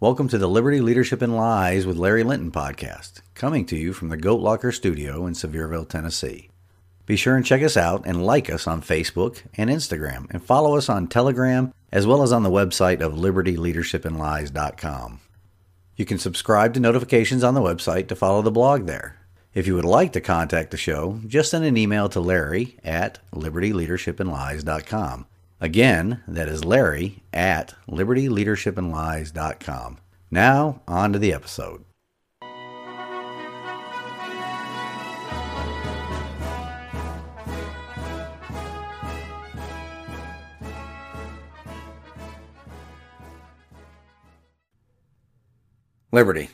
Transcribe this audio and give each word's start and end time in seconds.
Welcome 0.00 0.26
to 0.28 0.38
the 0.38 0.48
Liberty 0.48 0.80
Leadership 0.80 1.20
and 1.20 1.36
Lies 1.36 1.84
with 1.84 1.98
Larry 1.98 2.24
Linton 2.24 2.50
podcast, 2.50 3.20
coming 3.34 3.66
to 3.66 3.76
you 3.76 3.92
from 3.92 4.08
the 4.08 4.16
Goat 4.16 4.40
Locker 4.40 4.72
studio 4.72 5.26
in 5.26 5.34
Sevierville, 5.34 5.86
Tennessee. 5.86 6.48
Be 7.04 7.16
sure 7.16 7.36
and 7.36 7.44
check 7.44 7.62
us 7.62 7.76
out 7.76 8.06
and 8.06 8.24
like 8.24 8.48
us 8.48 8.66
on 8.66 8.80
Facebook 8.80 9.42
and 9.58 9.68
Instagram, 9.68 10.26
and 10.30 10.42
follow 10.42 10.74
us 10.74 10.88
on 10.88 11.06
Telegram 11.06 11.74
as 11.92 12.06
well 12.06 12.22
as 12.22 12.32
on 12.32 12.44
the 12.44 12.50
website 12.50 13.02
of 13.02 13.12
libertyleadershipandlies.com. 13.12 15.20
You 15.96 16.06
can 16.06 16.18
subscribe 16.18 16.72
to 16.72 16.80
notifications 16.80 17.44
on 17.44 17.52
the 17.52 17.60
website 17.60 18.08
to 18.08 18.16
follow 18.16 18.40
the 18.40 18.50
blog 18.50 18.86
there. 18.86 19.18
If 19.52 19.66
you 19.66 19.74
would 19.74 19.84
like 19.84 20.14
to 20.14 20.22
contact 20.22 20.70
the 20.70 20.78
show, 20.78 21.20
just 21.26 21.50
send 21.50 21.66
an 21.66 21.76
email 21.76 22.08
to 22.08 22.20
Larry 22.20 22.78
at 22.82 23.18
libertyleadershipandlies.com. 23.34 25.26
Again, 25.62 26.22
that 26.26 26.48
is 26.48 26.64
Larry 26.64 27.22
at 27.34 27.74
libertyleadershipandlies.com. 27.86 29.98
Now, 30.30 30.80
on 30.88 31.12
to 31.12 31.18
the 31.18 31.34
episode. 31.34 31.84
Liberty. 46.12 46.48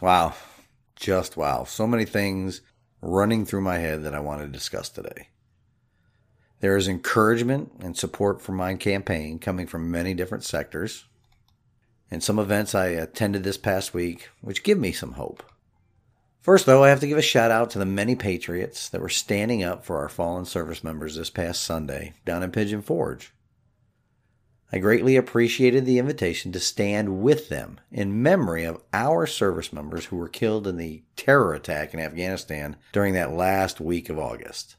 Wow. 0.00 0.32
Just 0.96 1.36
wow. 1.36 1.64
So 1.64 1.86
many 1.86 2.06
things 2.06 2.62
running 3.02 3.44
through 3.44 3.60
my 3.60 3.76
head 3.78 4.02
that 4.04 4.14
I 4.14 4.20
want 4.20 4.40
to 4.40 4.48
discuss 4.48 4.88
today. 4.88 5.28
There 6.60 6.76
is 6.76 6.88
encouragement 6.88 7.72
and 7.80 7.96
support 7.96 8.42
for 8.42 8.52
my 8.52 8.74
campaign 8.74 9.38
coming 9.38 9.66
from 9.66 9.90
many 9.90 10.12
different 10.12 10.44
sectors, 10.44 11.06
and 12.10 12.22
some 12.22 12.38
events 12.38 12.74
I 12.74 12.88
attended 12.88 13.44
this 13.44 13.56
past 13.56 13.94
week, 13.94 14.28
which 14.42 14.62
give 14.62 14.78
me 14.78 14.92
some 14.92 15.12
hope. 15.12 15.42
First, 16.40 16.66
though, 16.66 16.84
I 16.84 16.88
have 16.88 17.00
to 17.00 17.06
give 17.06 17.18
a 17.18 17.22
shout 17.22 17.50
out 17.50 17.70
to 17.70 17.78
the 17.78 17.86
many 17.86 18.14
patriots 18.14 18.88
that 18.88 19.00
were 19.00 19.08
standing 19.08 19.62
up 19.62 19.84
for 19.84 19.98
our 19.98 20.08
fallen 20.08 20.44
service 20.44 20.82
members 20.82 21.16
this 21.16 21.30
past 21.30 21.62
Sunday 21.62 22.14
down 22.24 22.42
in 22.42 22.50
Pigeon 22.50 22.82
Forge. 22.82 23.32
I 24.72 24.78
greatly 24.78 25.16
appreciated 25.16 25.84
the 25.84 25.98
invitation 25.98 26.52
to 26.52 26.60
stand 26.60 27.22
with 27.22 27.48
them 27.48 27.80
in 27.90 28.22
memory 28.22 28.64
of 28.64 28.82
our 28.92 29.26
service 29.26 29.72
members 29.72 30.06
who 30.06 30.16
were 30.16 30.28
killed 30.28 30.66
in 30.66 30.76
the 30.76 31.02
terror 31.16 31.54
attack 31.54 31.92
in 31.92 32.00
Afghanistan 32.00 32.76
during 32.92 33.14
that 33.14 33.32
last 33.32 33.80
week 33.80 34.08
of 34.08 34.18
August. 34.18 34.76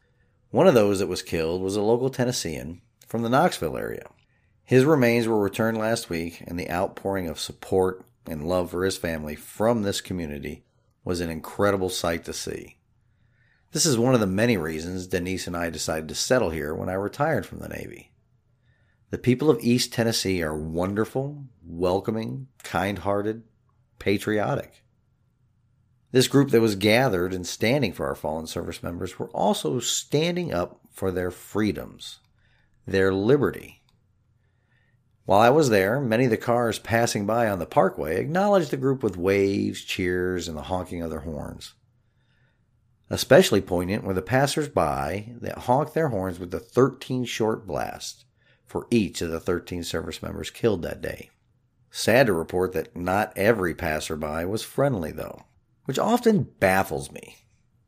One 0.51 0.67
of 0.67 0.73
those 0.73 0.99
that 0.99 1.07
was 1.07 1.21
killed 1.21 1.61
was 1.61 1.77
a 1.77 1.81
local 1.81 2.09
Tennessean 2.09 2.81
from 3.07 3.21
the 3.21 3.29
Knoxville 3.29 3.77
area. 3.77 4.09
His 4.65 4.83
remains 4.83 5.25
were 5.25 5.39
returned 5.39 5.77
last 5.77 6.09
week, 6.09 6.43
and 6.45 6.59
the 6.59 6.69
outpouring 6.69 7.29
of 7.29 7.39
support 7.39 8.05
and 8.27 8.47
love 8.47 8.71
for 8.71 8.83
his 8.83 8.97
family 8.97 9.33
from 9.33 9.83
this 9.83 10.01
community 10.01 10.65
was 11.05 11.21
an 11.21 11.29
incredible 11.29 11.89
sight 11.89 12.25
to 12.25 12.33
see. 12.33 12.77
This 13.71 13.85
is 13.85 13.97
one 13.97 14.13
of 14.13 14.19
the 14.19 14.27
many 14.27 14.57
reasons 14.57 15.07
Denise 15.07 15.47
and 15.47 15.55
I 15.55 15.69
decided 15.69 16.09
to 16.09 16.15
settle 16.15 16.49
here 16.49 16.75
when 16.75 16.89
I 16.89 16.93
retired 16.93 17.45
from 17.45 17.59
the 17.59 17.69
Navy. 17.69 18.11
The 19.09 19.17
people 19.17 19.49
of 19.49 19.59
East 19.61 19.93
Tennessee 19.93 20.43
are 20.43 20.57
wonderful, 20.57 21.45
welcoming, 21.65 22.47
kind 22.63 22.99
hearted, 22.99 23.43
patriotic. 23.99 24.83
This 26.11 26.27
group 26.27 26.49
that 26.49 26.59
was 26.59 26.75
gathered 26.75 27.33
and 27.33 27.47
standing 27.47 27.93
for 27.93 28.05
our 28.05 28.15
fallen 28.15 28.45
service 28.45 28.83
members 28.83 29.17
were 29.17 29.29
also 29.29 29.79
standing 29.79 30.53
up 30.53 30.81
for 30.91 31.09
their 31.09 31.31
freedoms, 31.31 32.19
their 32.85 33.13
liberty. 33.13 33.81
While 35.23 35.39
I 35.39 35.49
was 35.49 35.69
there, 35.69 36.01
many 36.01 36.25
of 36.25 36.29
the 36.29 36.37
cars 36.37 36.79
passing 36.79 37.25
by 37.25 37.47
on 37.47 37.59
the 37.59 37.65
parkway 37.65 38.19
acknowledged 38.19 38.71
the 38.71 38.77
group 38.77 39.03
with 39.03 39.15
waves, 39.15 39.81
cheers, 39.81 40.49
and 40.49 40.57
the 40.57 40.63
honking 40.63 41.01
of 41.01 41.09
their 41.09 41.21
horns. 41.21 41.75
Especially 43.09 43.61
poignant 43.61 44.03
were 44.03 44.13
the 44.13 44.21
passers-by 44.21 45.33
that 45.39 45.59
honked 45.59 45.93
their 45.93 46.09
horns 46.09 46.39
with 46.39 46.51
the 46.51 46.59
13 46.59 47.23
short 47.23 47.65
blasts 47.65 48.25
for 48.65 48.87
each 48.91 49.21
of 49.21 49.31
the 49.31 49.39
13 49.39 49.83
service 49.83 50.21
members 50.21 50.49
killed 50.49 50.81
that 50.81 51.01
day. 51.01 51.29
Sad 51.89 52.27
to 52.27 52.33
report 52.33 52.73
that 52.73 52.95
not 52.97 53.31
every 53.37 53.73
passerby 53.73 54.43
was 54.45 54.63
friendly, 54.63 55.11
though 55.11 55.45
which 55.91 55.99
often 55.99 56.43
baffles 56.61 57.11
me. 57.11 57.35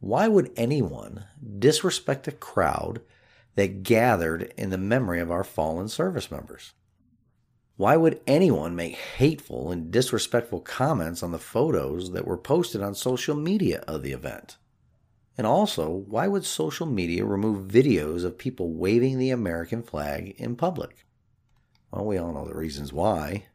Why 0.02 0.28
would 0.28 0.52
anyone 0.58 1.24
disrespect 1.58 2.28
a 2.28 2.34
crowd 2.34 3.00
that 3.56 3.84
gathered 3.84 4.53
in 4.58 4.72
the 4.72 4.78
memory 4.78 5.22
of 5.22 5.31
our 5.31 5.46
fallen 5.46 5.88
service 5.88 6.30
members? 6.30 6.74
Why 7.78 7.96
would 7.96 8.19
anyone 8.28 8.75
make 8.75 8.96
hateful 8.97 9.72
and 9.72 9.90
disrespectful 9.90 10.59
comments 10.59 11.24
on 11.24 11.31
the 11.31 11.40
photos 11.40 12.12
that 12.12 12.28
were 12.28 12.38
posted 12.38 12.81
on 12.81 12.94
social 12.94 13.38
media 13.38 13.86
of 13.88 14.03
the 14.03 14.12
event? 14.12 14.58
And 15.38 15.47
also, 15.47 15.90
why 15.90 16.28
would 16.28 16.44
social 16.44 16.86
media 16.86 17.24
remove 17.24 17.72
videos 17.72 18.25
of 18.25 18.38
people 18.38 18.74
waving 18.74 19.18
the 19.18 19.30
American 19.30 19.81
flag 19.81 20.36
in 20.38 20.58
public? 20.58 21.06
Well, 21.90 22.03
we 22.03 22.18
all 22.18 22.34
know 22.34 22.44
the 22.44 22.53
reasons 22.53 22.92
why. 22.92 23.46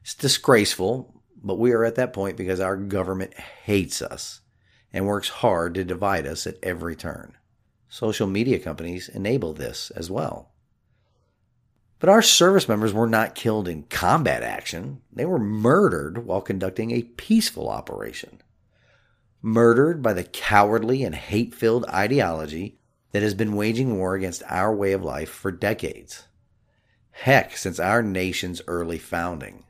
It's 0.00 0.14
disgraceful 0.14 1.13
but 1.44 1.58
we 1.58 1.72
are 1.72 1.84
at 1.84 1.94
that 1.96 2.14
point 2.14 2.36
because 2.36 2.58
our 2.58 2.76
government 2.76 3.34
hates 3.34 4.00
us 4.00 4.40
and 4.92 5.06
works 5.06 5.28
hard 5.28 5.74
to 5.74 5.84
divide 5.84 6.26
us 6.26 6.46
at 6.46 6.56
every 6.62 6.96
turn. 6.96 7.36
Social 7.88 8.26
media 8.26 8.58
companies 8.58 9.08
enable 9.08 9.52
this 9.52 9.90
as 9.90 10.10
well. 10.10 10.50
But 11.98 12.08
our 12.08 12.22
service 12.22 12.68
members 12.68 12.92
were 12.92 13.06
not 13.06 13.34
killed 13.34 13.68
in 13.68 13.84
combat 13.84 14.42
action. 14.42 15.02
They 15.12 15.24
were 15.24 15.38
murdered 15.38 16.26
while 16.26 16.40
conducting 16.40 16.90
a 16.90 17.02
peaceful 17.02 17.68
operation. 17.68 18.40
Murdered 19.42 20.02
by 20.02 20.14
the 20.14 20.24
cowardly 20.24 21.04
and 21.04 21.14
hate 21.14 21.54
filled 21.54 21.84
ideology 21.86 22.78
that 23.12 23.22
has 23.22 23.34
been 23.34 23.54
waging 23.54 23.96
war 23.96 24.14
against 24.14 24.42
our 24.48 24.74
way 24.74 24.92
of 24.92 25.04
life 25.04 25.30
for 25.30 25.52
decades. 25.52 26.24
Heck, 27.10 27.56
since 27.56 27.78
our 27.78 28.02
nation's 28.02 28.60
early 28.66 28.98
founding. 28.98 29.64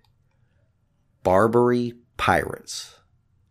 Barbary 1.24 1.94
pirates. 2.16 2.94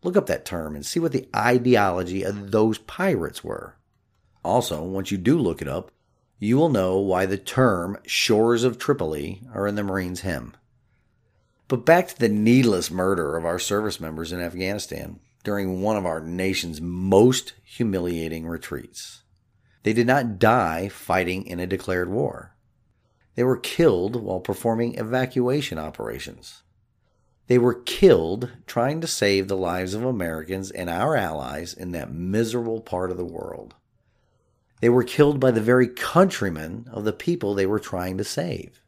Look 0.02 0.16
up 0.16 0.26
that 0.26 0.46
term 0.46 0.74
and 0.74 0.86
see 0.86 1.00
what 1.00 1.12
the 1.12 1.28
ideology 1.34 2.22
of 2.22 2.52
those 2.52 2.78
pirates 2.78 3.44
were. 3.44 3.76
Also, 4.42 4.82
once 4.82 5.10
you 5.10 5.18
do 5.18 5.38
look 5.38 5.60
it 5.60 5.68
up, 5.68 5.90
you 6.38 6.56
will 6.56 6.68
know 6.68 6.98
why 6.98 7.26
the 7.26 7.36
term 7.36 7.98
shores 8.06 8.64
of 8.64 8.78
Tripoli 8.78 9.42
are 9.52 9.66
in 9.66 9.74
the 9.74 9.82
Marines' 9.82 10.20
hymn. 10.20 10.54
But 11.66 11.84
back 11.84 12.08
to 12.08 12.18
the 12.18 12.28
needless 12.28 12.90
murder 12.90 13.36
of 13.36 13.44
our 13.44 13.58
service 13.58 14.00
members 14.00 14.32
in 14.32 14.40
Afghanistan 14.40 15.20
during 15.42 15.82
one 15.82 15.96
of 15.96 16.06
our 16.06 16.20
nation's 16.20 16.80
most 16.80 17.54
humiliating 17.64 18.46
retreats. 18.46 19.22
They 19.82 19.92
did 19.92 20.06
not 20.06 20.38
die 20.38 20.88
fighting 20.88 21.46
in 21.46 21.60
a 21.60 21.66
declared 21.66 22.08
war. 22.08 22.54
They 23.34 23.42
were 23.44 23.56
killed 23.56 24.16
while 24.16 24.40
performing 24.40 24.96
evacuation 24.96 25.78
operations. 25.78 26.62
They 27.46 27.58
were 27.58 27.74
killed 27.74 28.50
trying 28.66 29.00
to 29.02 29.06
save 29.06 29.48
the 29.48 29.56
lives 29.56 29.94
of 29.94 30.04
Americans 30.04 30.70
and 30.70 30.88
our 30.88 31.16
allies 31.16 31.74
in 31.74 31.92
that 31.92 32.12
miserable 32.12 32.80
part 32.80 33.10
of 33.10 33.16
the 33.16 33.24
world. 33.24 33.74
They 34.80 34.88
were 34.88 35.04
killed 35.04 35.40
by 35.40 35.50
the 35.50 35.60
very 35.60 35.88
countrymen 35.88 36.86
of 36.90 37.04
the 37.04 37.12
people 37.12 37.54
they 37.54 37.66
were 37.66 37.80
trying 37.80 38.18
to 38.18 38.24
save. 38.24 38.82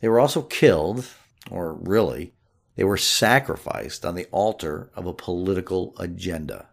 They 0.00 0.08
were 0.08 0.20
also 0.20 0.42
killed, 0.42 1.06
or 1.50 1.72
really, 1.74 2.34
they 2.76 2.84
were 2.84 2.96
sacrificed 2.96 4.04
on 4.04 4.14
the 4.14 4.26
altar 4.26 4.90
of 4.94 5.06
a 5.06 5.14
political 5.14 5.94
agenda. 5.98 6.68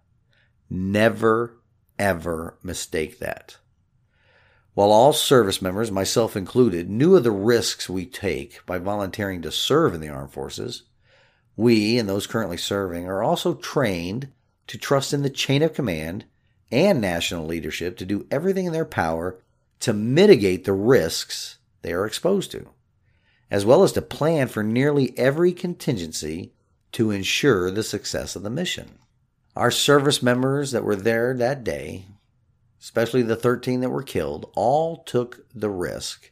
Never, 0.69 1.61
ever 1.97 2.57
mistake 2.63 3.19
that. 3.19 3.57
While 4.73 4.91
all 4.91 5.11
service 5.11 5.61
members, 5.61 5.91
myself 5.91 6.37
included, 6.37 6.89
knew 6.89 7.15
of 7.15 7.23
the 7.23 7.31
risks 7.31 7.89
we 7.89 8.05
take 8.05 8.65
by 8.65 8.77
volunteering 8.77 9.41
to 9.41 9.51
serve 9.51 9.93
in 9.93 9.99
the 9.99 10.09
armed 10.09 10.31
forces, 10.31 10.83
we 11.57 11.97
and 11.97 12.07
those 12.07 12.27
currently 12.27 12.57
serving 12.57 13.05
are 13.05 13.21
also 13.21 13.53
trained 13.53 14.29
to 14.67 14.77
trust 14.77 15.13
in 15.13 15.23
the 15.23 15.29
chain 15.29 15.61
of 15.61 15.73
command 15.73 16.25
and 16.71 17.01
national 17.01 17.45
leadership 17.45 17.97
to 17.97 18.05
do 18.05 18.25
everything 18.31 18.65
in 18.65 18.71
their 18.71 18.85
power 18.85 19.37
to 19.81 19.91
mitigate 19.91 20.63
the 20.63 20.73
risks 20.73 21.57
they 21.81 21.91
are 21.91 22.05
exposed 22.05 22.51
to, 22.51 22.69
as 23.49 23.65
well 23.65 23.83
as 23.83 23.91
to 23.91 24.01
plan 24.01 24.47
for 24.47 24.63
nearly 24.63 25.17
every 25.17 25.51
contingency 25.51 26.53
to 26.93 27.11
ensure 27.11 27.69
the 27.69 27.83
success 27.83 28.37
of 28.37 28.43
the 28.43 28.49
mission. 28.49 28.99
Our 29.55 29.71
service 29.71 30.23
members 30.23 30.71
that 30.71 30.85
were 30.85 30.95
there 30.95 31.33
that 31.35 31.65
day 31.65 32.05
especially 32.81 33.21
the 33.21 33.35
13 33.35 33.81
that 33.81 33.89
were 33.89 34.03
killed, 34.03 34.49
all 34.55 35.03
took 35.03 35.45
the 35.53 35.69
risk, 35.69 36.31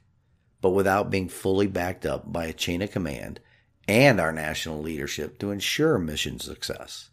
but 0.61 0.71
without 0.71 1.11
being 1.11 1.29
fully 1.29 1.67
backed 1.67 2.05
up 2.05 2.31
by 2.31 2.45
a 2.45 2.53
chain 2.53 2.81
of 2.81 2.91
command 2.91 3.39
and 3.87 4.19
our 4.19 4.31
national 4.31 4.81
leadership 4.81 5.39
to 5.39 5.51
ensure 5.51 5.97
mission 5.97 6.39
success. 6.39 7.09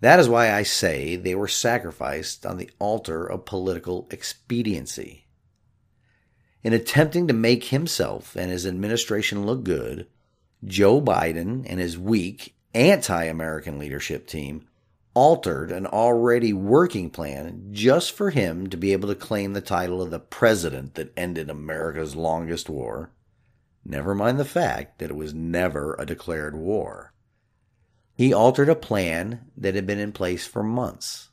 That 0.00 0.20
is 0.20 0.28
why 0.28 0.52
I 0.52 0.62
say 0.62 1.16
they 1.16 1.34
were 1.34 1.48
sacrificed 1.48 2.44
on 2.44 2.58
the 2.58 2.70
altar 2.78 3.24
of 3.24 3.46
political 3.46 4.06
expediency. 4.10 5.26
In 6.62 6.72
attempting 6.72 7.28
to 7.28 7.34
make 7.34 7.64
himself 7.64 8.36
and 8.36 8.50
his 8.50 8.66
administration 8.66 9.46
look 9.46 9.64
good, 9.64 10.06
Joe 10.64 11.00
Biden 11.00 11.64
and 11.68 11.80
his 11.80 11.98
weak, 11.98 12.54
anti 12.74 13.24
American 13.24 13.78
leadership 13.78 14.26
team 14.26 14.66
altered 15.14 15.70
an 15.70 15.86
already 15.86 16.52
working 16.52 17.08
plan 17.08 17.68
just 17.70 18.12
for 18.12 18.30
him 18.30 18.68
to 18.68 18.76
be 18.76 18.92
able 18.92 19.08
to 19.08 19.14
claim 19.14 19.52
the 19.52 19.60
title 19.60 20.02
of 20.02 20.10
the 20.10 20.18
president 20.18 20.94
that 20.94 21.12
ended 21.16 21.48
America's 21.48 22.16
longest 22.16 22.68
war. 22.68 23.10
Never 23.84 24.14
mind 24.14 24.38
the 24.38 24.44
fact 24.44 24.98
that 24.98 25.10
it 25.10 25.16
was 25.16 25.32
never 25.32 25.94
a 25.98 26.06
declared 26.06 26.56
war. 26.56 27.12
He 28.16 28.32
altered 28.32 28.68
a 28.68 28.76
plan 28.76 29.46
that 29.56 29.74
had 29.74 29.86
been 29.86 29.98
in 29.98 30.12
place 30.12 30.46
for 30.46 30.62
months. 30.62 31.30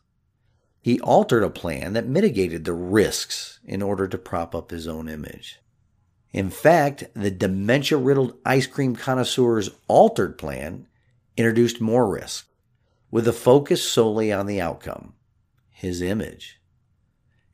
He 0.82 1.00
altered 1.00 1.44
a 1.44 1.50
plan 1.50 1.94
that 1.94 2.08
mitigated 2.08 2.66
the 2.66 2.74
risks 2.74 3.60
in 3.64 3.82
order 3.82 4.08
to 4.08 4.18
prop 4.18 4.56
up 4.56 4.72
his 4.72 4.88
own 4.88 5.08
image. 5.08 5.60
In 6.34 6.50
fact, 6.50 7.06
the 7.14 7.30
dementia 7.30 7.98
riddled 7.98 8.38
ice 8.46 8.66
cream 8.66 8.96
connoisseur's 8.96 9.70
altered 9.88 10.38
plan 10.38 10.88
introduced 11.38 11.82
more 11.82 12.10
risk, 12.10 12.48
with 13.12 13.28
a 13.28 13.34
focus 13.34 13.84
solely 13.84 14.32
on 14.32 14.48
the 14.48 14.60
outcome 14.60 15.14
his 15.82 16.02
image. 16.02 16.62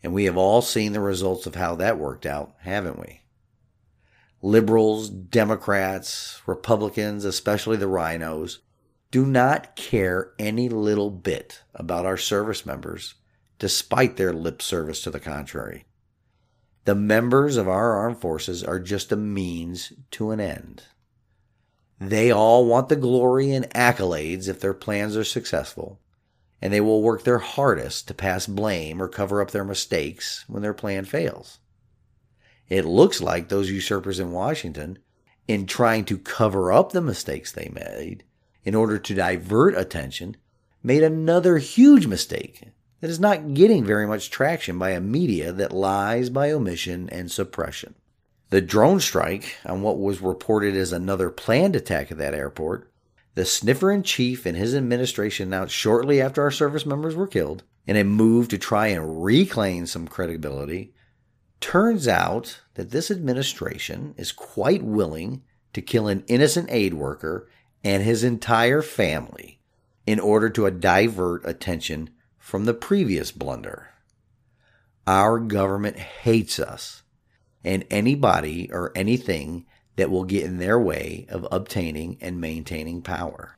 And 0.03 0.13
we 0.13 0.25
have 0.25 0.35
all 0.35 0.61
seen 0.61 0.91
the 0.91 0.99
results 0.99 1.47
of 1.47 1.55
how 1.55 1.75
that 1.75 1.97
worked 1.97 2.25
out, 2.25 2.53
haven't 2.59 2.99
we? 2.99 3.21
Liberals, 4.41 5.09
Democrats, 5.09 6.41
Republicans, 6.45 7.23
especially 7.23 7.77
the 7.77 7.87
RINOs, 7.87 8.59
do 9.11 9.25
not 9.25 9.77
care 9.77 10.33
any 10.37 10.67
little 10.67 11.09
bit 11.09 11.63
about 11.73 12.05
our 12.05 12.17
service 12.17 12.65
members, 12.65 13.15
despite 13.59 14.17
their 14.17 14.33
lip 14.33 14.61
service 14.61 15.01
to 15.01 15.09
the 15.09 15.21
contrary. 15.21 15.85
The 16.83 16.95
members 16.95 17.55
of 17.55 17.67
our 17.67 17.93
armed 17.93 18.19
forces 18.19 18.63
are 18.63 18.79
just 18.79 19.11
a 19.13 19.17
means 19.17 19.93
to 20.11 20.31
an 20.31 20.41
end. 20.41 20.83
They 21.99 22.31
all 22.31 22.65
want 22.65 22.89
the 22.89 22.95
glory 22.95 23.51
and 23.51 23.69
accolades 23.71 24.47
if 24.47 24.59
their 24.59 24.73
plans 24.73 25.17
are 25.17 25.23
successful, 25.23 25.99
and 26.61 26.71
they 26.71 26.81
will 26.81 27.01
work 27.01 27.23
their 27.23 27.39
hardest 27.39 28.07
to 28.07 28.13
pass 28.13 28.45
blame 28.45 29.01
or 29.01 29.07
cover 29.07 29.41
up 29.41 29.51
their 29.51 29.63
mistakes 29.63 30.45
when 30.47 30.61
their 30.61 30.73
plan 30.73 31.05
fails. 31.05 31.59
It 32.69 32.85
looks 32.85 33.21
like 33.21 33.49
those 33.49 33.71
usurpers 33.71 34.19
in 34.19 34.31
Washington, 34.31 34.99
in 35.47 35.65
trying 35.65 36.05
to 36.05 36.17
cover 36.17 36.71
up 36.71 36.91
the 36.91 37.01
mistakes 37.01 37.51
they 37.51 37.69
made, 37.73 38.23
in 38.63 38.75
order 38.75 38.99
to 38.99 39.15
divert 39.15 39.75
attention, 39.77 40.35
made 40.83 41.01
another 41.01 41.57
huge 41.57 42.05
mistake 42.05 42.63
that 42.99 43.09
is 43.09 43.19
not 43.19 43.53
getting 43.53 43.85
very 43.85 44.05
much 44.05 44.29
traction 44.29 44.77
by 44.77 44.91
a 44.91 44.99
media 44.99 45.51
that 45.51 45.71
lies 45.71 46.29
by 46.29 46.51
omission 46.51 47.09
and 47.09 47.31
suppression. 47.31 47.95
The 48.49 48.61
drone 48.61 48.99
strike 49.01 49.55
on 49.65 49.81
what 49.81 49.99
was 49.99 50.21
reported 50.21 50.75
as 50.75 50.93
another 50.93 51.29
planned 51.29 51.75
attack 51.75 52.11
at 52.11 52.17
that 52.17 52.33
airport, 52.33 52.89
the 53.35 53.43
sniffer 53.43 53.91
in 53.91 54.03
chief 54.03 54.45
and 54.45 54.55
his 54.55 54.73
administration 54.73 55.49
announced 55.49 55.75
shortly 55.75 56.21
after 56.21 56.41
our 56.41 56.51
service 56.51 56.85
members 56.85 57.15
were 57.15 57.27
killed, 57.27 57.63
in 57.85 57.95
a 57.95 58.03
move 58.03 58.47
to 58.49 58.57
try 58.57 58.87
and 58.87 59.23
reclaim 59.23 59.85
some 59.85 60.07
credibility, 60.07 60.93
turns 61.59 62.07
out 62.07 62.61
that 62.75 62.91
this 62.91 63.11
administration 63.11 64.13
is 64.17 64.31
quite 64.31 64.83
willing 64.83 65.43
to 65.73 65.81
kill 65.81 66.07
an 66.07 66.23
innocent 66.27 66.69
aid 66.71 66.93
worker 66.93 67.49
and 67.83 68.03
his 68.03 68.23
entire 68.23 68.81
family 68.81 69.59
in 70.05 70.19
order 70.19 70.49
to 70.49 70.69
divert 70.71 71.45
attention 71.45 72.09
from 72.37 72.65
the 72.65 72.73
previous 72.73 73.31
blunder. 73.31 73.89
Our 75.05 75.39
government 75.39 75.97
hates 75.97 76.59
us 76.59 77.03
and 77.63 77.85
anybody 77.89 78.69
or 78.71 78.91
anything 78.95 79.65
that 79.95 80.09
will 80.09 80.23
get 80.23 80.45
in 80.45 80.57
their 80.57 80.79
way 80.79 81.25
of 81.29 81.47
obtaining 81.51 82.17
and 82.21 82.39
maintaining 82.39 83.01
power. 83.01 83.57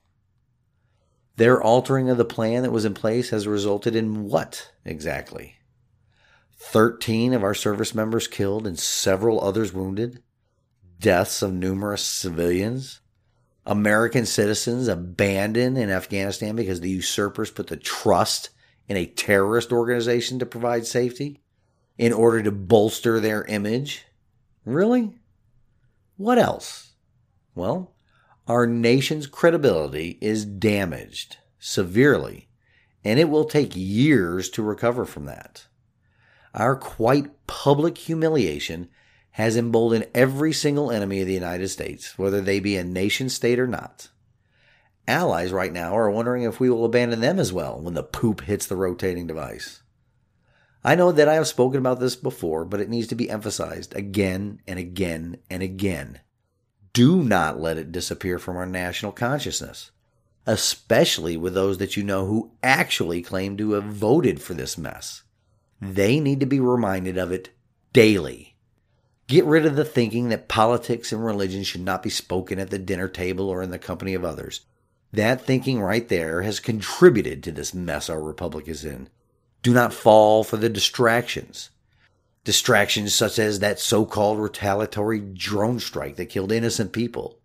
Their 1.36 1.62
altering 1.62 2.10
of 2.10 2.18
the 2.18 2.25
plan 2.25 2.63
that 2.63 2.72
was 2.72 2.86
in 2.86 2.94
place 2.94 3.30
has 3.30 3.48
resulted 3.48 3.96
in 3.96 4.25
what 4.25 4.72
exactly? 4.84 5.56
13 6.57 7.34
of 7.34 7.44
our 7.44 7.54
service 7.54 7.96
members 7.96 8.28
killed 8.28 8.68
and 8.68 8.78
several 8.78 9.42
others 9.42 9.74
wounded, 9.74 10.22
deaths 11.00 11.42
of 11.42 11.54
numerous 11.54 12.01
civilians, 12.01 13.00
American 13.66 14.25
citizens 14.25 14.88
abandoned 14.88 15.78
in 15.78 15.90
Afghanistan 15.90 16.56
because 16.56 16.81
the 16.81 16.90
usurpers 16.90 17.51
put 17.51 17.68
the 17.68 17.78
trust 17.78 18.50
in 18.88 18.98
a 18.98 19.06
terrorist 19.06 19.72
organization 19.72 20.40
to 20.40 20.46
provide 20.46 20.86
safety 20.86 21.40
in 22.00 22.13
order 22.13 22.42
to 22.42 22.51
bolster 22.51 23.19
their 23.19 23.44
image? 23.44 24.06
Really? 24.66 25.19
What 26.16 26.40
else? 26.40 26.94
Well, 27.54 27.94
our 28.48 28.66
nation's 28.66 29.28
credibility 29.28 30.18
is 30.22 30.46
damaged 30.46 31.38
severely, 31.60 32.48
and 33.04 33.19
it 33.19 33.30
will 33.30 33.44
take 33.44 33.74
years 33.75 34.50
to 34.51 34.63
recover 34.63 35.04
from 35.04 35.25
that. 35.25 35.68
Our 36.56 36.78
quite 36.78 37.46
public 37.48 37.98
humiliation 37.98 38.90
has 39.31 39.57
emboldened 39.57 40.07
every 40.16 40.54
single 40.54 40.92
enemy 40.92 41.19
of 41.19 41.28
the 41.28 41.34
United 41.34 41.68
States, 41.68 42.18
whether 42.18 42.40
they 42.40 42.62
be 42.62 42.78
a 42.78 42.84
nation 42.84 43.28
state 43.28 43.60
or 43.60 43.68
not. 43.68 44.07
Allies 45.06 45.51
right 45.51 45.74
now 45.74 45.98
are 45.98 46.10
wondering 46.10 46.44
if 46.44 46.62
we 46.62 46.69
will 46.69 46.86
abandon 46.86 47.19
them 47.19 47.40
as 47.40 47.51
well 47.51 47.80
when 47.81 47.94
the 47.94 48.04
poop 48.04 48.42
hits 48.42 48.68
the 48.68 48.78
rotating 48.78 49.28
device. 49.28 49.81
I 50.83 50.95
know 50.95 51.11
that 51.11 51.27
I 51.27 51.33
have 51.33 51.47
spoken 51.47 51.77
about 51.77 51.99
this 51.99 52.15
before, 52.15 52.63
but 52.63 52.79
it 52.79 52.89
needs 52.89 53.07
to 53.07 53.15
be 53.15 53.29
emphasized 53.29 53.95
again 53.95 54.61
and 54.65 54.79
again 54.79 55.37
and 55.49 55.61
again. 55.61 56.21
Do 56.93 57.21
not 57.21 57.59
let 57.59 57.77
it 57.77 57.91
disappear 57.91 58.39
from 58.39 58.55
our 58.55 58.65
national 58.65 59.11
consciousness, 59.11 59.91
especially 60.45 61.35
with 61.35 61.53
those 61.53 61.77
that 61.79 61.97
you 61.97 62.03
know 62.03 62.25
who 62.25 62.51
actually 62.63 63.21
claim 63.21 63.57
to 63.57 63.73
have 63.73 63.83
voted 63.83 64.41
for 64.41 64.53
this 64.53 64.77
mess. 64.77 65.23
They 65.81 66.19
need 66.19 66.39
to 66.39 66.45
be 66.45 66.59
reminded 66.59 67.17
of 67.17 67.31
it 67.31 67.49
daily. 67.93 68.55
Get 69.27 69.45
rid 69.45 69.65
of 69.65 69.75
the 69.75 69.85
thinking 69.85 70.29
that 70.29 70.47
politics 70.47 71.11
and 71.11 71.23
religion 71.23 71.63
should 71.63 71.81
not 71.81 72.01
be 72.01 72.09
spoken 72.09 72.57
at 72.57 72.69
the 72.69 72.79
dinner 72.79 73.07
table 73.07 73.49
or 73.49 73.61
in 73.61 73.69
the 73.69 73.77
company 73.77 74.13
of 74.13 74.25
others. 74.25 74.61
That 75.12 75.41
thinking 75.41 75.81
right 75.81 76.07
there 76.07 76.41
has 76.41 76.59
contributed 76.59 77.43
to 77.43 77.51
this 77.51 77.74
mess 77.74 78.09
our 78.09 78.21
republic 78.21 78.67
is 78.67 78.86
in. 78.86 79.09
Do 79.62 79.74
not 79.74 79.94
fall 79.94 80.44
for 80.44 80.58
the 80.58 80.70
distractions. 80.70 81.70
Distractions 82.44 83.13
such 83.13 83.38
as 83.38 83.60
that 83.60 83.80
so 83.80 84.06
called 84.06 84.39
retaliatory 84.39 85.20
drone 85.20 85.80
strike 85.80 86.16
that 86.16 86.28
killed 86.28 86.51
innocent 86.51 86.94
people. 86.94 87.39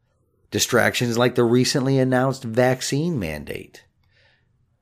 Distractions 0.50 1.18
like 1.18 1.34
the 1.34 1.44
recently 1.44 1.98
announced 1.98 2.44
vaccine 2.44 3.18
mandate. 3.18 3.84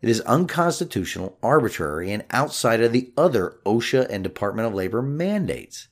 It 0.03 0.09
is 0.09 0.21
unconstitutional, 0.23 1.39
arbitrary, 1.43 2.12
and 2.12 2.25
outside 2.31 2.83
of 2.83 2.93
the 2.93 3.12
other 3.17 3.57
OSHA 3.65 4.09
and 4.11 4.23
Department 4.23 4.67
of 4.69 4.75
Labor 4.75 5.01
mandates. 5.01 5.89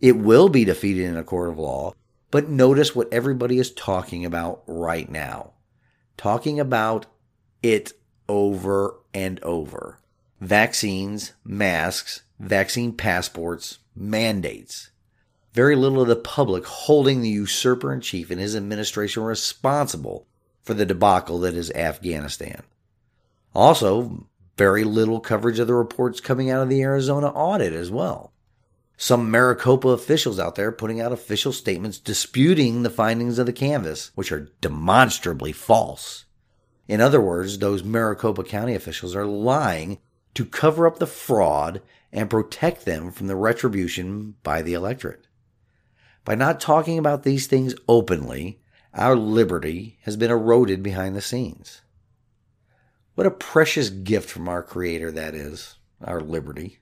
It 0.00 0.16
will 0.16 0.48
be 0.48 0.64
defeated 0.64 1.04
in 1.04 1.16
a 1.16 1.24
court 1.24 1.48
of 1.50 1.58
law. 1.58 1.94
But 2.30 2.48
notice 2.48 2.94
what 2.94 3.12
everybody 3.12 3.58
is 3.58 3.72
talking 3.72 4.24
about 4.24 4.62
right 4.66 5.10
now. 5.10 5.52
Talking 6.16 6.60
about 6.60 7.06
it 7.62 7.92
over 8.28 9.00
and 9.14 9.42
over. 9.42 9.98
Vaccines, 10.40 11.32
masks, 11.44 12.22
vaccine 12.38 12.92
passports, 12.92 13.78
mandates. 13.94 14.90
Very 15.52 15.74
little 15.74 16.00
of 16.00 16.08
the 16.08 16.16
public 16.16 16.64
holding 16.64 17.20
the 17.20 17.28
usurper 17.28 17.92
in 17.92 18.00
chief 18.00 18.30
and 18.30 18.40
his 18.40 18.54
administration 18.54 19.22
responsible 19.22 20.26
for 20.62 20.74
the 20.74 20.86
debacle 20.86 21.40
that 21.40 21.54
is 21.54 21.70
Afghanistan. 21.72 22.62
Also, 23.54 24.28
very 24.56 24.84
little 24.84 25.20
coverage 25.20 25.58
of 25.58 25.66
the 25.66 25.74
reports 25.74 26.20
coming 26.20 26.50
out 26.50 26.62
of 26.62 26.68
the 26.68 26.82
Arizona 26.82 27.28
audit 27.28 27.72
as 27.72 27.90
well 27.90 28.32
some 29.00 29.30
Maricopa 29.30 29.90
officials 29.90 30.40
out 30.40 30.56
there 30.56 30.72
putting 30.72 31.00
out 31.00 31.12
official 31.12 31.52
statements 31.52 31.98
disputing 31.98 32.82
the 32.82 32.90
findings 32.90 33.38
of 33.38 33.46
the 33.46 33.52
canvass, 33.52 34.10
which 34.16 34.32
are 34.32 34.50
demonstrably 34.60 35.52
false. 35.52 36.24
In 36.88 37.00
other 37.00 37.20
words, 37.20 37.58
those 37.58 37.84
Maricopa 37.84 38.42
County 38.42 38.74
officials 38.74 39.14
are 39.14 39.24
lying 39.24 39.98
to 40.38 40.44
cover 40.44 40.86
up 40.86 41.00
the 41.00 41.06
fraud 41.06 41.82
and 42.12 42.30
protect 42.30 42.84
them 42.84 43.10
from 43.10 43.26
the 43.26 43.34
retribution 43.34 44.36
by 44.44 44.62
the 44.62 44.72
electorate. 44.72 45.26
By 46.24 46.36
not 46.36 46.60
talking 46.60 46.96
about 46.96 47.24
these 47.24 47.48
things 47.48 47.74
openly, 47.88 48.60
our 48.94 49.16
liberty 49.16 49.98
has 50.02 50.16
been 50.16 50.30
eroded 50.30 50.80
behind 50.80 51.16
the 51.16 51.20
scenes. 51.20 51.80
What 53.16 53.26
a 53.26 53.32
precious 53.32 53.90
gift 53.90 54.30
from 54.30 54.48
our 54.48 54.62
Creator 54.62 55.10
that 55.10 55.34
is, 55.34 55.74
our 56.04 56.20
liberty. 56.20 56.78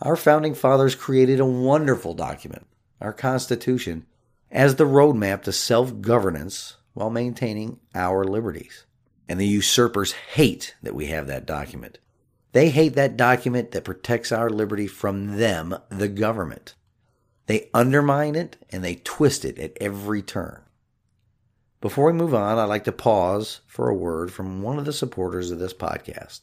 Our 0.00 0.16
founding 0.16 0.54
fathers 0.54 0.94
created 0.94 1.38
a 1.38 1.44
wonderful 1.44 2.14
document, 2.14 2.66
our 2.98 3.12
Constitution, 3.12 4.06
as 4.50 4.76
the 4.76 4.84
roadmap 4.84 5.42
to 5.42 5.52
self 5.52 6.00
governance 6.00 6.78
while 6.94 7.10
maintaining 7.10 7.78
our 7.94 8.24
liberties. 8.24 8.86
And 9.28 9.38
the 9.38 9.46
usurpers 9.46 10.12
hate 10.12 10.74
that 10.82 10.94
we 10.94 11.08
have 11.08 11.26
that 11.26 11.44
document. 11.44 11.98
They 12.52 12.68
hate 12.68 12.94
that 12.94 13.16
document 13.16 13.70
that 13.70 13.84
protects 13.84 14.30
our 14.30 14.50
liberty 14.50 14.86
from 14.86 15.38
them, 15.38 15.74
the 15.88 16.08
government. 16.08 16.74
They 17.46 17.70
undermine 17.72 18.34
it 18.34 18.58
and 18.70 18.84
they 18.84 18.96
twist 18.96 19.46
it 19.46 19.58
at 19.58 19.76
every 19.80 20.20
turn. 20.20 20.60
Before 21.80 22.06
we 22.06 22.12
move 22.12 22.34
on, 22.34 22.58
I'd 22.58 22.64
like 22.64 22.84
to 22.84 22.92
pause 22.92 23.60
for 23.66 23.88
a 23.88 23.94
word 23.94 24.30
from 24.32 24.62
one 24.62 24.78
of 24.78 24.84
the 24.84 24.92
supporters 24.92 25.50
of 25.50 25.58
this 25.58 25.72
podcast. 25.72 26.42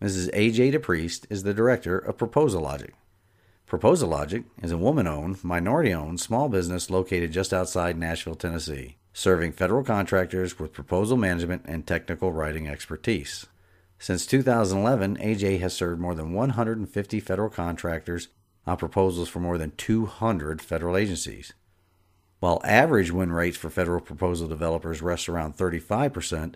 Mrs. 0.00 0.30
AJ 0.34 0.72
DePriest 0.74 1.26
is 1.30 1.42
the 1.42 1.52
director 1.52 1.98
of 1.98 2.16
Proposal 2.16 2.62
Logic. 2.62 2.94
Proposal 3.66 4.08
Logic 4.08 4.44
is 4.62 4.70
a 4.70 4.78
woman 4.78 5.06
owned, 5.06 5.42
minority 5.42 5.92
owned 5.92 6.20
small 6.20 6.48
business 6.48 6.90
located 6.90 7.32
just 7.32 7.52
outside 7.52 7.98
Nashville, 7.98 8.34
Tennessee, 8.34 8.96
serving 9.12 9.52
federal 9.52 9.84
contractors 9.84 10.58
with 10.58 10.72
proposal 10.72 11.16
management 11.16 11.62
and 11.66 11.86
technical 11.86 12.32
writing 12.32 12.68
expertise. 12.68 13.46
Since 13.98 14.26
2011, 14.26 15.16
AJ 15.18 15.60
has 15.60 15.74
served 15.74 16.00
more 16.00 16.14
than 16.14 16.32
150 16.32 17.20
federal 17.20 17.50
contractors 17.50 18.28
on 18.66 18.76
proposals 18.76 19.28
for 19.28 19.40
more 19.40 19.58
than 19.58 19.72
200 19.76 20.60
federal 20.60 20.96
agencies. 20.96 21.52
While 22.40 22.60
average 22.64 23.12
win 23.12 23.30
rates 23.32 23.56
for 23.56 23.70
federal 23.70 24.00
proposal 24.00 24.48
developers 24.48 25.02
rest 25.02 25.28
around 25.28 25.56
35%, 25.56 26.54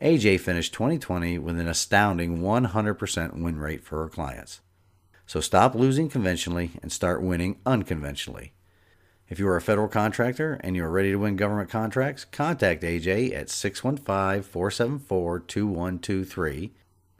AJ 0.00 0.40
finished 0.40 0.72
2020 0.72 1.38
with 1.38 1.58
an 1.58 1.68
astounding 1.68 2.38
100% 2.38 3.42
win 3.42 3.58
rate 3.58 3.84
for 3.84 4.02
her 4.02 4.08
clients. 4.08 4.60
So 5.26 5.40
stop 5.40 5.74
losing 5.74 6.08
conventionally 6.08 6.72
and 6.82 6.92
start 6.92 7.20
winning 7.20 7.58
unconventionally. 7.66 8.52
If 9.28 9.40
you 9.40 9.48
are 9.48 9.56
a 9.56 9.62
federal 9.62 9.88
contractor 9.88 10.60
and 10.62 10.76
you 10.76 10.84
are 10.84 10.90
ready 10.90 11.10
to 11.10 11.16
win 11.16 11.36
government 11.36 11.68
contracts, 11.68 12.24
contact 12.24 12.82
AJ 12.82 13.34
at 13.34 13.50
615 13.50 14.42
474 14.42 15.40
2123. 15.40 16.72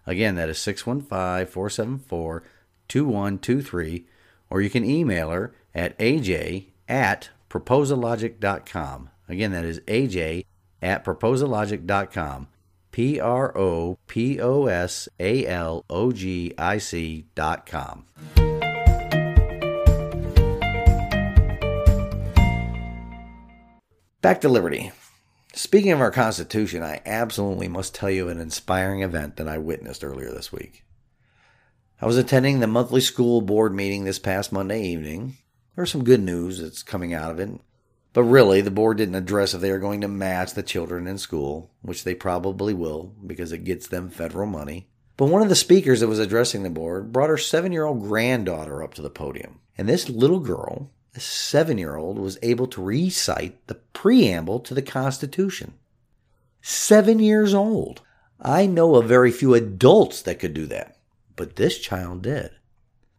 Again, 0.07 0.37
that 0.37 0.49
is 0.49 0.59
615 0.59 1.47
474 1.53 2.45
2123. 2.89 4.07
Or 4.49 4.61
you 4.61 4.71
can 4.71 4.85
email 4.85 5.31
her 5.31 5.53
at 5.75 5.99
aj 5.99 6.67
at 6.89 7.31
proposallogic.com. 7.51 9.11
Again, 9.29 9.51
that 9.51 9.65
is 9.65 9.81
aj 9.81 10.45
at 10.81 11.05
proposallogic.com. 11.05 12.49
P 12.93 13.21
R 13.21 13.59
O 13.59 13.99
P 14.07 14.41
O 14.41 14.67
S 14.67 15.09
A 15.19 15.45
L 15.47 15.85
O 15.91 16.13
G 16.13 16.55
I 16.57 16.79
C 16.79 17.27
dot 17.35 17.67
com. 17.67 18.07
Back 24.23 24.41
to 24.41 24.49
Liberty. 24.49 24.93
Speaking 25.53 25.93
of 25.93 26.01
our 26.01 26.11
Constitution, 26.11 26.83
I 26.83 27.03
absolutely 27.05 27.69
must 27.69 27.95
tell 27.95 28.11
you 28.11 28.29
an 28.29 28.41
inspiring 28.41 29.03
event 29.03 29.37
that 29.37 29.47
I 29.47 29.59
witnessed 29.59 30.03
earlier 30.03 30.33
this 30.33 30.51
week. 30.51 30.85
I 32.01 32.07
was 32.07 32.17
attending 32.17 32.61
the 32.61 32.67
monthly 32.67 33.03
school 33.03 33.43
board 33.43 33.75
meeting 33.75 34.05
this 34.05 34.19
past 34.19 34.53
Monday 34.53 34.83
evening. 34.83 35.37
There's 35.77 35.93
some 35.93 36.03
good 36.03 36.23
news 36.23 36.61
that's 36.61 36.83
coming 36.83 37.13
out 37.13 37.31
of 37.31 37.39
it. 37.39 37.51
But 38.15 38.23
really, 38.25 38.63
the 38.63 38.71
board 38.71 38.97
didn't 38.97 39.17
address 39.17 39.53
if 39.53 39.61
they 39.61 39.71
are 39.71 39.79
going 39.79 40.01
to 40.01 40.09
match 40.09 40.55
the 40.55 40.63
children 40.63 41.07
in 41.07 41.19
school, 41.19 41.71
which 41.83 42.03
they 42.03 42.15
probably 42.15 42.73
will 42.73 43.15
because 43.25 43.53
it 43.53 43.65
gets 43.65 43.87
them 43.87 44.09
federal 44.09 44.47
money. 44.47 44.89
But 45.19 45.27
one 45.27 45.43
of 45.43 45.51
the 45.51 45.55
speakers 45.55 46.01
that 46.01 46.09
was 46.09 46.19
addressing 46.19 46.63
the 46.63 46.71
board 46.71 47.13
brought 47.13 47.29
her 47.29 47.37
seven 47.37 47.71
year 47.71 47.85
old 47.85 48.01
granddaughter 48.01 48.83
up 48.83 48.95
to 48.95 49.03
the 49.03 49.11
podium. 49.11 49.61
And 49.77 49.87
this 49.87 50.09
little 50.09 50.41
girl, 50.41 50.91
this 51.17 51.25
seven 51.25 51.79
year 51.79 51.97
old, 51.97 52.19
was 52.19 52.39
able 52.43 52.69
to 52.69 52.81
recite 52.81 53.67
the 53.67 53.75
preamble 53.75 54.61
to 54.61 54.75
the 54.75 54.83
Constitution. 54.83 55.75
Seven 56.63 57.19
years 57.19 57.53
old. 57.53 58.03
I 58.41 58.67
know 58.67 58.95
of 58.95 59.09
very 59.09 59.33
few 59.33 59.55
adults 59.55 60.23
that 60.23 60.39
could 60.39 60.55
do 60.55 60.67
that, 60.67 60.99
but 61.35 61.57
this 61.57 61.79
child 61.79 62.23
did. 62.23 62.53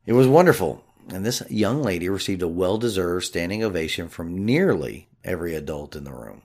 It 0.05 0.13
was 0.13 0.27
wonderful 0.27 0.85
and 1.09 1.25
this 1.25 1.41
young 1.49 1.81
lady 1.81 2.09
received 2.09 2.41
a 2.41 2.47
well 2.47 2.77
deserved 2.77 3.25
standing 3.25 3.63
ovation 3.63 4.09
from 4.09 4.45
nearly 4.45 5.07
every 5.23 5.55
adult 5.55 5.95
in 5.95 6.03
the 6.03 6.13
room. 6.13 6.41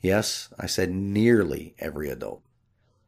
Yes, 0.00 0.48
I 0.58 0.66
said 0.66 0.90
nearly 0.90 1.74
every 1.78 2.10
adult. 2.10 2.42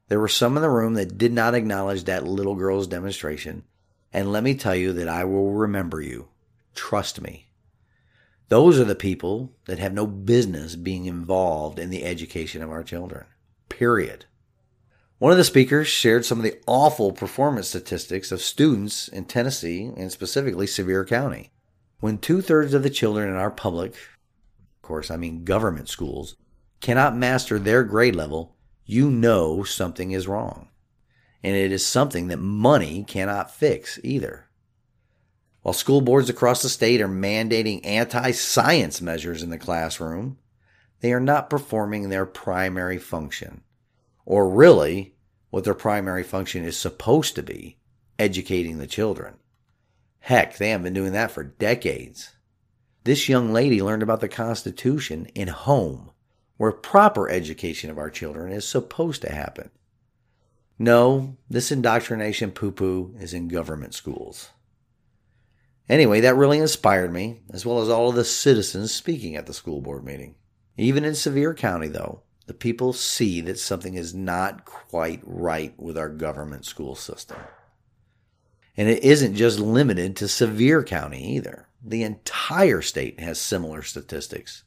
There 0.09 0.21
were 0.21 0.29
some 0.29 0.57
in 0.57 0.63
the 0.63 0.71
room 0.71 0.95
that 0.95 1.19
did 1.19 1.33
not 1.33 1.55
acknowledge 1.55 2.05
that 2.05 2.27
little 2.27 2.55
girl's 2.55 2.87
demonstration, 2.87 3.65
and 4.13 4.33
let 4.33 4.45
me 4.45 4.55
tell 4.55 4.75
you 4.75 4.93
that 4.95 5.09
I 5.09 5.25
will 5.25 5.53
remember 5.53 6.01
you. 6.01 6.29
Trust 6.75 7.21
me. 7.21 7.49
Those 8.49 8.79
are 8.79 8.85
the 8.85 8.95
people 8.95 9.53
that 9.65 9.81
have 9.81 9.93
no 9.93 10.07
business 10.07 10.77
being 10.77 11.07
involved 11.07 11.79
in 11.79 11.91
the 11.91 12.05
education 12.05 12.63
of 12.63 12.71
our 12.71 12.85
children. 12.85 13.25
Period. 13.69 14.27
One 15.19 15.33
of 15.33 15.39
the 15.39 15.45
speakers 15.45 15.89
shared 15.89 16.25
some 16.25 16.39
of 16.39 16.45
the 16.45 16.59
awful 16.67 17.11
performance 17.13 17.69
statistics 17.69 18.31
of 18.31 18.41
students 18.41 19.09
in 19.09 19.25
Tennessee 19.25 19.91
and 19.97 20.13
specifically 20.13 20.67
Sevier 20.67 21.05
County. 21.05 21.51
When 22.01 22.19
two 22.19 22.41
thirds 22.41 22.75
of 22.75 22.83
the 22.83 22.91
children 22.91 23.29
in 23.29 23.35
our 23.35 23.51
public, 23.51 23.95
of 23.95 24.83
course, 24.83 25.11
I 25.11 25.17
mean 25.17 25.45
government 25.45 25.89
schools, 25.89 26.37
cannot 26.81 27.17
master 27.17 27.59
their 27.59 27.83
grade 27.83 28.15
level, 28.15 28.55
you 28.85 29.11
know 29.11 29.65
something 29.65 30.13
is 30.13 30.29
wrong. 30.29 30.69
And 31.43 31.57
it 31.57 31.73
is 31.73 31.85
something 31.85 32.29
that 32.29 32.39
money 32.39 33.03
cannot 33.03 33.51
fix 33.51 33.99
either. 34.05 34.46
While 35.67 35.73
school 35.73 36.01
boards 36.01 36.31
across 36.31 36.63
the 36.63 36.69
state 36.69 37.01
are 37.01 37.09
mandating 37.09 37.85
anti 37.85 38.31
science 38.31 39.03
measures 39.03 39.43
in 39.43 39.51
the 39.51 39.59
classroom, 39.59 40.39
they 41.01 41.13
are 41.13 41.19
not 41.19 41.51
performing 41.51 42.09
their 42.09 42.25
primary 42.25 42.99
function 42.99 43.63
or 44.25 44.49
really 44.49 45.17
what 45.51 45.65
their 45.65 45.75
primary 45.75 46.23
function 46.23 46.63
is 46.63 46.79
supposed 46.79 47.35
to 47.35 47.43
be 47.43 47.79
educating 48.17 48.79
the 48.79 48.87
children. 48.87 49.39
Heck, 50.21 50.57
they 50.57 50.71
haven't 50.71 50.85
been 50.85 50.95
doing 50.95 51.15
that 51.15 51.33
for 51.33 51.43
decades. 51.43 52.37
This 53.03 53.29
young 53.29 53.53
lady 53.53 53.83
learned 53.83 54.05
about 54.05 54.21
the 54.21 54.29
Constitution 54.29 55.27
in 55.35 55.49
home, 55.49 56.13
where 56.59 56.71
proper 56.71 57.29
education 57.29 57.91
of 57.91 57.99
our 57.99 58.11
children 58.11 58.53
is 58.53 58.69
supposed 58.69 59.21
to 59.23 59.35
happen. 59.35 59.71
No, 60.79 61.37
this 61.51 61.73
indoctrination 61.73 62.53
poo 62.53 62.71
poo 62.71 63.17
is 63.19 63.35
in 63.35 63.49
government 63.49 63.95
schools. 63.95 64.51
Anyway, 65.89 66.21
that 66.21 66.37
really 66.37 66.59
inspired 66.59 67.13
me, 67.13 67.41
as 67.53 67.65
well 67.65 67.81
as 67.81 67.89
all 67.89 68.09
of 68.09 68.17
the 68.17 68.25
citizens 68.25 68.93
speaking 68.93 69.37
at 69.37 69.47
the 69.47 69.55
school 69.55 69.81
board 69.81 70.05
meeting. 70.05 70.35
Even 70.77 71.05
in 71.05 71.15
Sevier 71.15 71.55
County, 71.55 71.89
though, 71.89 72.23
the 72.47 72.55
people 72.55 72.93
see 72.93 73.41
that 73.43 73.59
something 73.59 73.95
is 73.95 74.15
not 74.15 74.65
quite 74.65 75.21
right 75.25 75.75
with 75.79 75.97
our 75.97 76.09
government 76.09 76.65
school 76.65 76.95
system. 76.95 77.39
And 78.77 78.89
it 78.89 79.03
isn't 79.03 79.37
just 79.37 79.59
limited 79.59 80.17
to 80.17 80.29
Sevier 80.29 80.83
County 80.83 81.37
either. 81.37 81.69
The 81.83 82.03
entire 82.03 82.83
state 82.83 83.21
has 83.21 83.41
similar 83.41 83.83
statistics. 83.83 84.65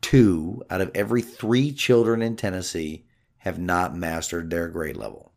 Two 0.00 0.62
out 0.70 0.80
of 0.80 0.90
every 0.94 1.22
three 1.22 1.72
children 1.72 2.22
in 2.22 2.36
Tennessee 2.36 3.06
have 3.38 3.58
not 3.58 3.96
mastered 3.96 4.50
their 4.50 4.68
grade 4.68 4.96
level. 4.96 5.32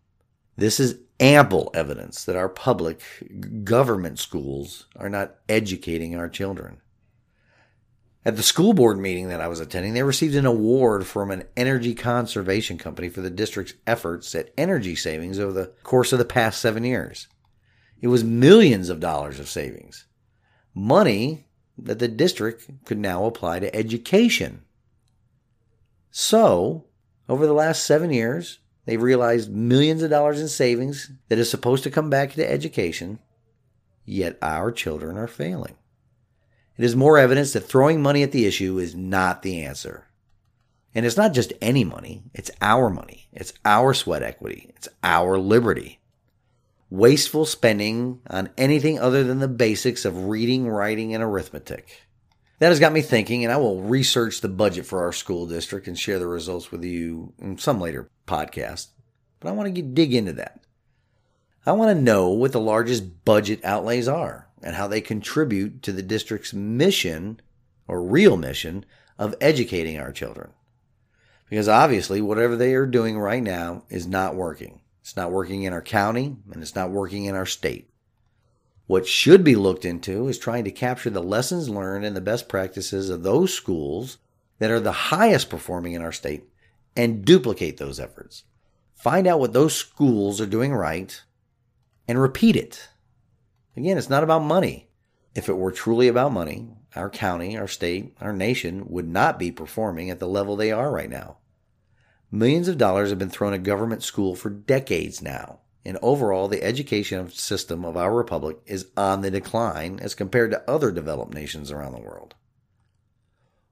This 0.57 0.79
is 0.79 0.99
ample 1.21 1.69
evidence 1.73 2.25
that 2.25 2.35
our 2.35 2.49
public 2.49 3.01
government 3.63 4.19
schools 4.19 4.87
are 4.95 5.09
not 5.09 5.35
educating 5.47 6.15
our 6.15 6.27
children. 6.27 6.81
At 8.25 8.35
the 8.35 8.43
school 8.43 8.73
board 8.73 8.99
meeting 8.99 9.29
that 9.29 9.41
I 9.41 9.47
was 9.47 9.59
attending, 9.59 9.93
they 9.93 10.03
received 10.03 10.35
an 10.35 10.45
award 10.45 11.07
from 11.07 11.31
an 11.31 11.43
energy 11.55 11.95
conservation 11.95 12.77
company 12.77 13.09
for 13.09 13.21
the 13.21 13.29
district's 13.29 13.73
efforts 13.87 14.35
at 14.35 14.53
energy 14.57 14.95
savings 14.95 15.39
over 15.39 15.53
the 15.53 15.71
course 15.83 16.11
of 16.11 16.19
the 16.19 16.25
past 16.25 16.59
seven 16.59 16.83
years. 16.83 17.27
It 17.99 18.07
was 18.07 18.23
millions 18.23 18.89
of 18.89 18.99
dollars 18.99 19.39
of 19.39 19.49
savings. 19.49 20.05
Money 20.73 21.47
that 21.77 21.99
the 21.99 22.07
district 22.07 22.69
could 22.85 22.99
now 22.99 23.25
apply 23.25 23.59
to 23.59 23.75
education. 23.75 24.63
So, 26.11 26.85
over 27.27 27.47
the 27.47 27.53
last 27.53 27.83
seven 27.83 28.11
years, 28.11 28.59
they've 28.91 29.01
realized 29.01 29.49
millions 29.49 30.03
of 30.03 30.09
dollars 30.09 30.41
in 30.41 30.49
savings 30.49 31.09
that 31.29 31.39
is 31.39 31.49
supposed 31.49 31.81
to 31.81 31.89
come 31.89 32.09
back 32.09 32.33
to 32.33 32.51
education, 32.51 33.19
yet 34.03 34.37
our 34.41 34.69
children 34.69 35.17
are 35.17 35.27
failing. 35.27 35.77
It 36.75 36.83
is 36.83 36.93
more 36.93 37.17
evidence 37.17 37.53
that 37.53 37.61
throwing 37.61 38.01
money 38.01 38.21
at 38.21 38.33
the 38.33 38.45
issue 38.45 38.79
is 38.79 38.93
not 38.93 39.43
the 39.43 39.63
answer. 39.63 40.07
And 40.93 41.05
it's 41.05 41.15
not 41.15 41.33
just 41.33 41.53
any 41.61 41.85
money, 41.85 42.23
it's 42.33 42.51
our 42.61 42.89
money. 42.89 43.29
It's 43.31 43.53
our 43.63 43.93
sweat 43.93 44.23
equity. 44.23 44.73
It's 44.75 44.89
our 45.01 45.37
liberty. 45.37 46.01
Wasteful 46.89 47.45
spending 47.45 48.19
on 48.29 48.49
anything 48.57 48.99
other 48.99 49.23
than 49.23 49.39
the 49.39 49.47
basics 49.47 50.03
of 50.03 50.25
reading, 50.25 50.67
writing, 50.67 51.13
and 51.13 51.23
arithmetic. 51.23 52.01
That 52.59 52.67
has 52.67 52.81
got 52.81 52.91
me 52.91 53.01
thinking, 53.01 53.45
and 53.45 53.53
I 53.53 53.57
will 53.57 53.81
research 53.83 54.41
the 54.41 54.49
budget 54.49 54.85
for 54.85 55.01
our 55.01 55.13
school 55.13 55.47
district 55.47 55.87
and 55.87 55.97
share 55.97 56.19
the 56.19 56.27
results 56.27 56.71
with 56.71 56.83
you 56.83 57.31
some 57.57 57.79
later 57.79 58.09
podcast. 58.31 58.87
But 59.39 59.49
I 59.49 59.51
want 59.51 59.67
to 59.67 59.71
get, 59.71 59.93
dig 59.93 60.13
into 60.13 60.33
that. 60.33 60.61
I 61.65 61.73
want 61.73 61.95
to 61.95 62.01
know 62.01 62.29
what 62.29 62.53
the 62.53 62.59
largest 62.59 63.25
budget 63.25 63.63
outlays 63.63 64.07
are 64.07 64.47
and 64.63 64.75
how 64.75 64.87
they 64.87 65.01
contribute 65.01 65.83
to 65.83 65.91
the 65.91 66.01
district's 66.01 66.53
mission 66.53 67.39
or 67.87 68.01
real 68.01 68.37
mission 68.37 68.85
of 69.19 69.35
educating 69.41 69.99
our 69.99 70.11
children. 70.11 70.51
Because 71.49 71.67
obviously, 71.67 72.21
whatever 72.21 72.55
they 72.55 72.73
are 72.73 72.85
doing 72.85 73.19
right 73.19 73.43
now 73.43 73.83
is 73.89 74.07
not 74.07 74.35
working. 74.35 74.81
It's 75.01 75.17
not 75.17 75.31
working 75.31 75.63
in 75.63 75.73
our 75.73 75.81
county 75.81 76.37
and 76.51 76.61
it's 76.61 76.75
not 76.75 76.91
working 76.91 77.25
in 77.25 77.35
our 77.35 77.45
state. 77.45 77.89
What 78.87 79.07
should 79.07 79.43
be 79.43 79.55
looked 79.55 79.85
into 79.85 80.27
is 80.27 80.37
trying 80.37 80.63
to 80.65 80.71
capture 80.71 81.09
the 81.09 81.21
lessons 81.21 81.69
learned 81.69 82.05
and 82.05 82.15
the 82.15 82.21
best 82.21 82.47
practices 82.47 83.09
of 83.09 83.23
those 83.23 83.53
schools 83.53 84.17
that 84.59 84.71
are 84.71 84.79
the 84.79 84.91
highest 84.91 85.49
performing 85.49 85.93
in 85.93 86.01
our 86.01 86.11
state 86.11 86.50
and 86.95 87.23
duplicate 87.25 87.77
those 87.77 87.99
efforts. 87.99 88.43
Find 88.95 89.27
out 89.27 89.39
what 89.39 89.53
those 89.53 89.75
schools 89.75 90.39
are 90.39 90.45
doing 90.45 90.73
right 90.73 91.21
and 92.07 92.21
repeat 92.21 92.55
it. 92.55 92.89
Again, 93.75 93.97
it's 93.97 94.09
not 94.09 94.23
about 94.23 94.43
money. 94.43 94.89
If 95.33 95.47
it 95.47 95.57
were 95.57 95.71
truly 95.71 96.07
about 96.07 96.33
money, 96.33 96.69
our 96.95 97.09
county, 97.09 97.57
our 97.57 97.67
state, 97.67 98.15
our 98.19 98.33
nation 98.33 98.85
would 98.87 99.07
not 99.07 99.39
be 99.39 99.51
performing 99.51 100.09
at 100.09 100.19
the 100.19 100.27
level 100.27 100.55
they 100.55 100.71
are 100.71 100.91
right 100.91 101.09
now. 101.09 101.37
Millions 102.29 102.67
of 102.67 102.77
dollars 102.77 103.09
have 103.09 103.19
been 103.19 103.29
thrown 103.29 103.53
at 103.53 103.63
government 103.63 104.03
school 104.03 104.35
for 104.35 104.49
decades 104.49 105.21
now, 105.21 105.59
and 105.83 105.97
overall, 106.01 106.47
the 106.47 106.63
education 106.63 107.29
system 107.29 107.83
of 107.83 107.97
our 107.97 108.13
republic 108.13 108.57
is 108.65 108.87
on 108.95 109.21
the 109.21 109.31
decline 109.31 109.99
as 109.99 110.15
compared 110.15 110.51
to 110.51 110.69
other 110.69 110.91
developed 110.91 111.33
nations 111.33 111.71
around 111.71 111.93
the 111.93 111.99
world. 111.99 112.35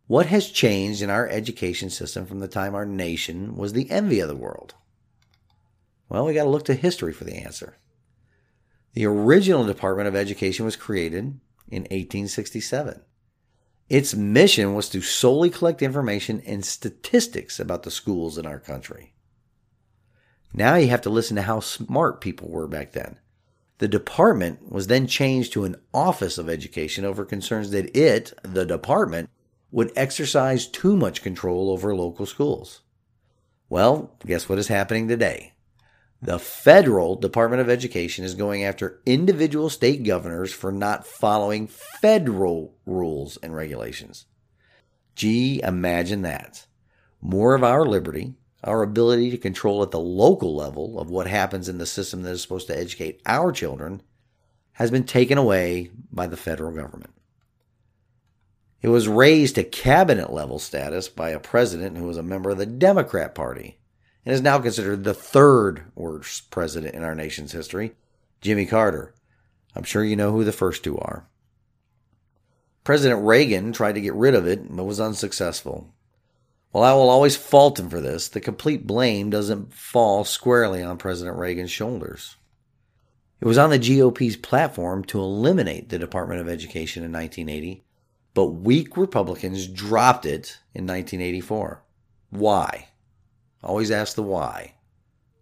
What 0.10 0.26
has 0.26 0.50
changed 0.50 1.04
in 1.04 1.12
our 1.12 1.28
education 1.28 1.92
system 1.92 2.26
from 2.26 2.40
the 2.40 2.48
time 2.48 2.74
our 2.74 2.84
nation 2.84 3.56
was 3.56 3.74
the 3.74 3.92
envy 3.92 4.20
of 4.22 4.28
the 4.28 4.36
world? 4.36 4.74
Well, 6.10 6.26
we 6.26 6.34
got 6.34 6.46
to 6.46 6.50
look 6.50 6.66
to 6.66 6.74
history 6.74 7.14
for 7.14 7.26
the 7.26 7.36
answer. 7.36 7.78
The 8.94 9.06
original 9.06 9.68
Department 9.68 10.08
of 10.08 10.16
Education 10.16 10.66
was 10.66 10.76
created 10.76 11.40
in 11.68 11.84
1867. 11.84 13.02
Its 13.88 14.16
mission 14.16 14.74
was 14.74 14.90
to 14.90 15.02
solely 15.02 15.52
collect 15.52 15.84
information 15.84 16.42
and 16.44 16.66
statistics 16.66 17.60
about 17.60 17.84
the 17.84 17.92
schools 17.92 18.40
in 18.40 18.48
our 18.48 18.60
country. 18.60 19.14
Now 20.52 20.74
you 20.74 20.88
have 20.88 21.02
to 21.02 21.12
listen 21.12 21.36
to 21.36 21.44
how 21.44 21.60
smart 21.60 22.20
people 22.20 22.50
were 22.50 22.68
back 22.68 22.94
then. 22.94 23.20
The 23.78 23.88
department 23.88 24.72
was 24.72 24.88
then 24.88 25.06
changed 25.06 25.54
to 25.54 25.66
an 25.66 25.76
Office 25.94 26.40
of 26.40 26.50
Education 26.50 27.06
over 27.06 27.26
concerns 27.26 27.70
that 27.70 27.96
it, 27.96 28.34
the 28.42 28.66
department, 28.66 29.30
would 29.72 29.92
exercise 29.96 30.68
too 30.68 30.96
much 30.96 31.22
control 31.22 31.70
over 31.70 31.96
local 31.96 32.26
schools. 32.26 32.82
Well, 33.70 34.16
guess 34.26 34.50
what 34.50 34.58
is 34.60 34.68
happening 34.68 35.08
today? 35.08 35.54
The 36.22 36.40
federal 36.40 37.16
Department 37.16 37.62
of 37.62 37.70
Education 37.70 38.26
is 38.26 38.34
going 38.36 38.64
after 38.64 39.00
individual 39.06 39.70
state 39.70 40.04
governors 40.04 40.52
for 40.52 40.72
not 40.72 41.08
following 41.08 41.68
federal 41.68 42.76
rules 42.86 43.38
and 43.38 43.56
regulations. 43.56 44.26
Gee, 45.16 45.62
imagine 45.64 46.24
that. 46.24 46.66
More 47.22 47.54
of 47.56 47.64
our 47.64 47.86
liberty, 47.86 48.34
our 48.64 48.82
ability 48.82 49.32
to 49.32 49.38
control 49.38 49.82
at 49.82 49.92
the 49.92 50.00
local 50.00 50.56
level 50.56 51.00
of 51.00 51.10
what 51.10 51.28
happens 51.28 51.70
in 51.70 51.78
the 51.78 51.86
system 51.86 52.24
that 52.24 52.32
is 52.32 52.42
supposed 52.42 52.68
to 52.68 52.78
educate 52.78 53.22
our 53.26 53.52
children, 53.52 54.02
has 54.74 54.92
been 54.92 55.04
taken 55.04 55.38
away 55.38 55.90
by 56.12 56.28
the 56.28 56.38
federal 56.38 56.74
government. 56.74 57.14
It 58.82 58.90
was 58.90 59.08
raised 59.08 59.56
to 59.56 59.64
cabinet 59.64 60.32
level 60.32 60.58
status 60.58 61.10
by 61.10 61.32
a 61.32 61.40
president 61.40 61.98
who 61.98 62.06
was 62.06 62.18
a 62.18 62.24
member 62.24 62.52
of 62.52 62.58
the 62.58 62.66
Democrat 62.66 63.36
Party 63.36 63.78
and 64.26 64.34
is 64.34 64.42
now 64.42 64.60
considered 64.60 65.04
the 65.04 65.14
third 65.14 65.92
worst 65.96 66.50
president 66.50 66.96
in 66.96 67.04
our 67.04 67.16
nation's 67.16 67.52
history, 67.52 67.96
Jimmy 68.42 68.66
Carter. 68.66 69.14
I'm 69.76 69.84
sure 69.84 70.04
you 70.04 70.16
know 70.16 70.32
who 70.32 70.44
the 70.44 70.52
first 70.52 70.84
two 70.84 70.98
are. 70.98 71.28
President 72.84 73.24
Reagan 73.26 73.74
tried 73.74 73.96
to 73.96 74.02
get 74.02 74.14
rid 74.14 74.34
of 74.34 74.48
it, 74.48 74.76
but 74.76 74.86
was 74.86 75.00
unsuccessful. 75.00 75.94
While 76.72 76.84
I 76.84 76.94
will 76.94 77.10
always 77.10 77.36
fault 77.36 77.80
him 77.80 77.90
for 77.90 78.00
this, 78.00 78.28
the 78.28 78.40
complete 78.40 78.88
blame 78.88 79.30
doesn't 79.30 79.74
fall 79.74 80.24
squarely 80.24 80.82
on 80.82 80.98
President 80.98 81.38
Reagan's 81.38 81.72
shoulders. 81.72 82.38
It 83.42 83.48
was 83.48 83.58
on 83.58 83.70
the 83.70 83.80
GOP's 83.80 84.36
platform 84.36 85.04
to 85.06 85.20
eliminate 85.20 85.90
the 85.90 86.00
Department 86.00 86.42
of 86.42 86.50
Education 86.50 87.04
in 87.04 87.12
1980, 87.12 87.84
but 88.34 88.46
weak 88.46 88.96
Republicans 88.96 89.68
dropped 89.68 90.26
it 90.26 90.60
in 90.74 90.86
1984. 90.86 91.84
Why? 92.30 92.90
Always 93.64 93.92
ask 93.92 94.16
the 94.16 94.24
why. 94.24 94.76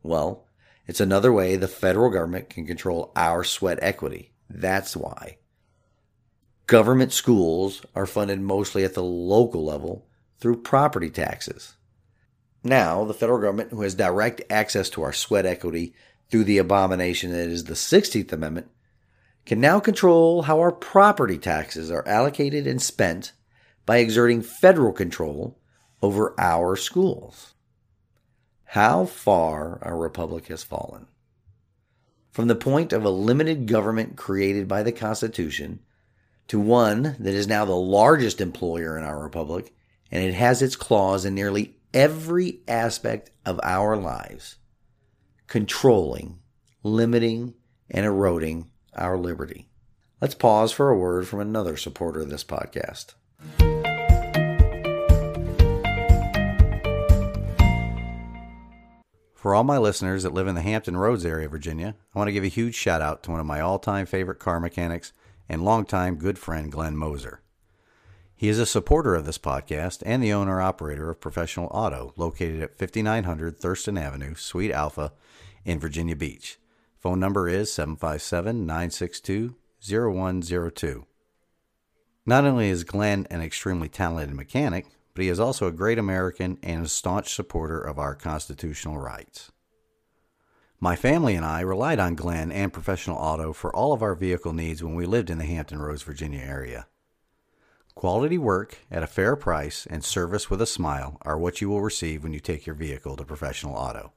Well, 0.04 0.45
it's 0.88 1.02
another 1.02 1.34
way 1.34 1.56
the 1.56 1.67
federal 1.67 2.10
government 2.10 2.50
can 2.50 2.65
control 2.65 3.12
our 3.15 3.43
sweat 3.43 3.80
equity. 3.82 4.32
That's 4.50 4.95
why. 4.95 5.38
Government 6.65 7.13
schools 7.13 7.86
are 7.95 8.06
funded 8.06 8.41
mostly 8.41 8.84
at 8.84 8.93
the 8.93 9.04
local 9.04 9.63
level 9.65 10.08
through 10.39 10.62
property 10.62 11.10
taxes. 11.10 11.76
Now, 12.63 13.06
the 13.06 13.13
federal 13.13 13.39
government, 13.39 13.71
who 13.71 13.82
has 13.82 13.95
direct 13.95 14.41
access 14.50 14.89
to 14.91 15.04
our 15.04 15.13
sweat 15.13 15.45
equity 15.45 15.93
through 16.30 16.43
the 16.45 16.58
abomination 16.58 17.32
that 17.32 17.47
is 17.47 17.65
the 17.65 17.73
16th 17.73 18.32
Amendment, 18.32 18.69
can 19.48 19.62
now 19.62 19.80
control 19.80 20.42
how 20.42 20.60
our 20.60 20.74
property 20.74 21.38
taxes 21.38 21.90
are 21.90 22.06
allocated 22.06 22.68
and 22.68 22.82
spent 22.82 23.32
by 23.86 23.98
exerting 23.98 24.42
federal 24.42 24.92
control 24.92 25.58
over 26.02 26.36
our 26.38 26.76
schools 26.76 27.56
how 28.72 29.06
far 29.06 29.80
our 29.82 29.98
republic 29.98 30.48
has 30.48 30.62
fallen. 30.62 31.08
From 32.30 32.50
the 32.50 32.56
point 32.56 32.92
of 32.92 33.06
a 33.06 33.10
limited 33.10 33.66
government 33.66 34.18
created 34.18 34.68
by 34.68 34.84
the 34.84 34.92
Constitution 34.92 35.80
to 36.50 36.60
one 36.60 37.16
that 37.18 37.34
is 37.34 37.48
now 37.48 37.64
the 37.64 37.72
largest 37.72 38.42
employer 38.42 38.98
in 38.98 39.06
our 39.06 39.24
republic, 39.24 39.74
and 40.12 40.22
it 40.22 40.34
has 40.34 40.62
its 40.62 40.76
claws 40.76 41.24
in 41.24 41.34
nearly 41.34 41.78
every 41.94 42.60
aspect 42.68 43.32
of 43.46 43.58
our 43.64 43.96
lives, 43.96 44.58
controlling, 45.48 46.40
limiting, 46.84 47.54
and 47.90 48.06
eroding 48.06 48.70
our 48.98 49.18
liberty. 49.18 49.70
Let's 50.22 50.36
pause 50.36 50.72
for 50.72 50.90
a 50.90 50.98
word 50.98 51.28
from 51.28 51.40
another 51.40 51.78
supporter 51.78 52.22
of 52.22 52.30
this 52.30 52.44
podcast. 52.44 53.14
For 59.36 59.54
all 59.54 59.64
my 59.64 59.78
listeners 59.78 60.24
that 60.24 60.34
live 60.34 60.48
in 60.48 60.56
the 60.56 60.62
Hampton 60.62 60.98
Roads 60.98 61.26
area 61.26 61.46
of 61.46 61.52
Virginia, 61.52 61.96
I 62.14 62.20
want 62.20 62.28
to 62.28 62.34
give 62.34 62.44
a 62.44 62.48
huge 62.48 62.76
shout 62.76 63.02
out 63.02 63.24
to 63.24 63.32
one 63.32 63.40
of 63.40 63.46
my 63.46 63.62
all 63.62 63.80
time 63.80 64.06
favorite 64.06 64.40
car 64.40 64.60
mechanics 64.60 65.14
and 65.48 65.64
longtime 65.64 66.16
good 66.16 66.38
friend, 66.38 66.72
Glenn 66.72 66.98
Moser. 66.98 67.42
He 68.36 68.50
is 68.50 68.60
a 68.60 68.66
supporter 68.66 69.16
of 69.16 69.26
this 69.26 69.38
podcast 69.38 70.04
and 70.06 70.22
the 70.22 70.34
owner 70.34 70.60
operator 70.62 71.10
of 71.10 71.22
Professional 71.22 71.68
Auto, 71.72 72.14
located 72.18 72.62
at 72.62 72.76
5900 72.76 73.58
Thurston 73.58 73.98
Avenue, 73.98 74.36
Suite 74.36 74.72
Alpha, 74.72 75.14
in 75.66 75.80
Virginia 75.80 76.16
Beach. 76.16 76.60
Phone 77.08 77.22
number 77.22 77.48
is 77.48 77.72
757 77.72 78.65
962 78.65 79.56
0102. 79.82 81.06
Not 82.26 82.43
only 82.43 82.67
is 82.67 82.84
Glenn 82.84 83.26
an 83.32 83.39
extremely 83.39 83.88
talented 83.88 84.36
mechanic, 84.36 84.88
but 85.13 85.24
he 85.24 85.30
is 85.30 85.39
also 85.39 85.67
a 85.67 85.72
great 85.72 85.98
American 85.98 86.58
and 86.62 86.86
a 86.86 86.89
staunch 86.89 87.34
supporter 87.34 87.80
of 87.80 87.98
our 87.98 88.13
constitutional 88.13 88.98
rights. 88.98 89.54
My 90.82 90.98
family 90.98 91.36
and 91.36 91.46
I 91.46 91.62
relied 91.62 92.00
on 92.00 92.15
Glenn 92.15 92.52
and 92.52 92.74
Professional 92.74 93.15
Auto 93.15 93.54
for 93.54 93.74
all 93.74 93.93
of 93.93 94.02
our 94.02 94.13
vehicle 94.13 94.52
needs 94.52 94.84
when 94.84 94.96
we 94.96 95.06
lived 95.06 95.30
in 95.30 95.38
the 95.38 95.46
Hampton 95.46 95.80
Roads, 95.80 96.04
Virginia 96.04 96.41
area. 96.41 96.88
Quality 97.96 98.38
work 98.38 98.80
at 98.91 99.02
a 99.02 99.08
fair 99.08 99.38
price 99.38 99.88
and 99.89 100.04
service 100.04 100.50
with 100.50 100.62
a 100.62 100.65
smile 100.65 101.20
are 101.22 101.39
what 101.39 101.62
you 101.62 101.70
will 101.70 101.80
receive 101.80 102.24
when 102.24 102.34
you 102.34 102.41
take 102.41 102.65
your 102.65 102.76
vehicle 102.76 103.15
to 103.15 103.24
Professional 103.24 103.78
Auto. 103.78 104.12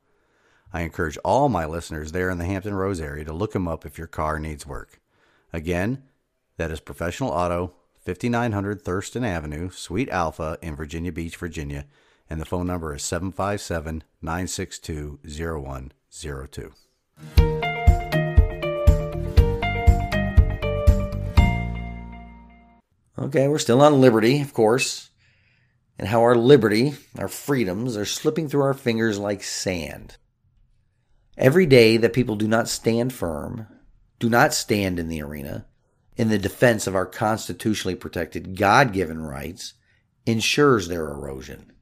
I 0.73 0.83
encourage 0.83 1.19
all 1.19 1.49
my 1.49 1.67
listeners 1.67 2.13
there 2.13 2.31
in 2.31 2.39
the 2.39 2.45
Hampton 2.45 2.75
Roads 2.75 3.01
area 3.01 3.25
to 3.25 3.33
look 3.33 3.53
them 3.53 3.67
up 3.67 3.85
if 3.85 3.99
your 3.99 4.07
car 4.07 4.39
needs 4.39 4.67
work. 4.67 5.01
Again, 5.53 6.05
that 6.59 6.71
is 6.71 6.79
Professional 6.79 7.31
Auto, 7.31 7.75
5900 8.05 8.83
Thurston 8.83 9.25
Avenue, 9.25 9.71
Suite 9.71 10.09
Alpha 10.11 10.59
in 10.63 10.77
Virginia 10.77 11.11
Beach, 11.11 11.37
Virginia, 11.37 11.87
and 12.29 12.41
the 12.41 12.45
phone 12.45 12.67
number 12.67 12.95
is 12.95 13.03
757 13.03 14.05
962 14.23 15.19
0102. 15.25 16.73
Okay, 23.19 23.49
we're 23.49 23.59
still 23.59 23.83
on 23.83 24.01
liberty, 24.01 24.41
of 24.41 24.55
course, 24.55 25.11
and 25.99 26.09
how 26.09 26.23
our 26.23 26.37
liberty, 26.37 26.95
our 27.19 27.29
freedoms, 27.29 27.97
are 27.97 28.07
slipping 28.07 28.49
through 28.49 28.63
our 28.63 28.73
fingers 28.73 29.19
like 29.19 29.43
sand. 29.43 30.17
Every 31.41 31.65
day 31.65 31.97
that 31.97 32.13
people 32.13 32.37
do 32.37 32.47
not 32.47 32.69
stand 32.69 33.15
firm, 33.15 33.67
do 34.19 34.29
not 34.29 34.53
stand 34.53 34.99
in 34.99 35.09
the 35.09 35.23
arena, 35.23 35.65
in 36.15 36.29
the 36.29 36.37
defense 36.37 36.87
of 36.87 36.95
our 36.95 37.07
constitutionally 37.07 37.95
protected 37.95 38.59
God 38.59 38.93
given 38.93 39.23
rights 39.23 39.73
ensures 40.27 40.89
their 40.89 41.09
erosion. 41.09 41.73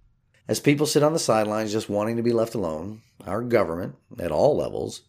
As 0.46 0.60
people 0.60 0.86
sit 0.86 1.02
on 1.02 1.12
the 1.12 1.18
sidelines 1.18 1.72
just 1.72 1.88
wanting 1.88 2.16
to 2.18 2.22
be 2.22 2.32
left 2.32 2.54
alone, 2.54 3.02
our 3.26 3.42
government, 3.42 3.96
at 4.20 4.30
all 4.30 4.56
levels, 4.56 5.02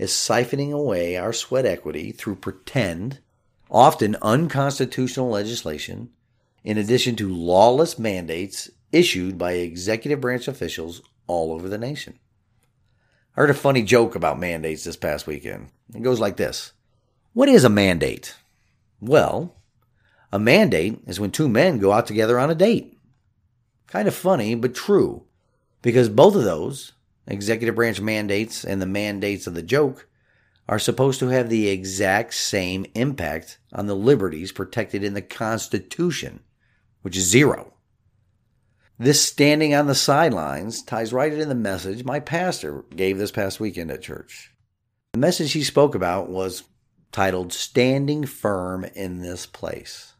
is 0.00 0.10
siphoning 0.10 0.72
away 0.72 1.16
our 1.16 1.32
sweat 1.32 1.64
equity 1.64 2.10
through 2.10 2.34
pretend, 2.34 3.20
often 3.70 4.16
unconstitutional 4.20 5.30
legislation, 5.30 6.10
in 6.64 6.76
addition 6.76 7.14
to 7.14 7.32
lawless 7.32 8.00
mandates 8.00 8.68
issued 8.90 9.38
by 9.38 9.52
executive 9.52 10.20
branch 10.20 10.48
officials 10.48 11.02
all 11.28 11.52
over 11.52 11.68
the 11.68 11.78
nation. 11.78 12.18
I 13.34 13.40
heard 13.40 13.50
a 13.50 13.54
funny 13.54 13.82
joke 13.82 14.14
about 14.14 14.38
mandates 14.38 14.84
this 14.84 14.96
past 14.96 15.26
weekend. 15.26 15.68
It 15.94 16.02
goes 16.02 16.20
like 16.20 16.36
this 16.36 16.72
What 17.32 17.48
is 17.48 17.64
a 17.64 17.70
mandate? 17.70 18.34
Well, 19.00 19.56
a 20.30 20.38
mandate 20.38 21.00
is 21.06 21.18
when 21.18 21.30
two 21.30 21.48
men 21.48 21.78
go 21.78 21.92
out 21.92 22.06
together 22.06 22.38
on 22.38 22.50
a 22.50 22.54
date. 22.54 22.98
Kind 23.86 24.06
of 24.06 24.14
funny, 24.14 24.54
but 24.54 24.74
true, 24.74 25.24
because 25.80 26.08
both 26.08 26.34
of 26.34 26.44
those, 26.44 26.92
executive 27.26 27.74
branch 27.74 28.00
mandates 28.00 28.64
and 28.64 28.80
the 28.80 28.86
mandates 28.86 29.46
of 29.46 29.54
the 29.54 29.62
joke, 29.62 30.08
are 30.68 30.78
supposed 30.78 31.18
to 31.20 31.28
have 31.28 31.48
the 31.48 31.68
exact 31.68 32.34
same 32.34 32.86
impact 32.94 33.58
on 33.72 33.86
the 33.86 33.96
liberties 33.96 34.52
protected 34.52 35.02
in 35.02 35.14
the 35.14 35.22
Constitution, 35.22 36.40
which 37.00 37.16
is 37.16 37.24
zero. 37.28 37.71
This 39.02 39.20
standing 39.20 39.74
on 39.74 39.88
the 39.88 39.96
sidelines 39.96 40.80
ties 40.80 41.12
right 41.12 41.32
into 41.32 41.46
the 41.46 41.56
message 41.56 42.04
my 42.04 42.20
pastor 42.20 42.84
gave 42.94 43.18
this 43.18 43.32
past 43.32 43.58
weekend 43.58 43.90
at 43.90 44.00
church. 44.00 44.52
The 45.14 45.18
message 45.18 45.50
he 45.50 45.64
spoke 45.64 45.96
about 45.96 46.30
was 46.30 46.62
titled 47.10 47.52
Standing 47.52 48.26
Firm 48.26 48.84
in 48.84 49.20
This 49.20 49.44
Place. 49.44 50.12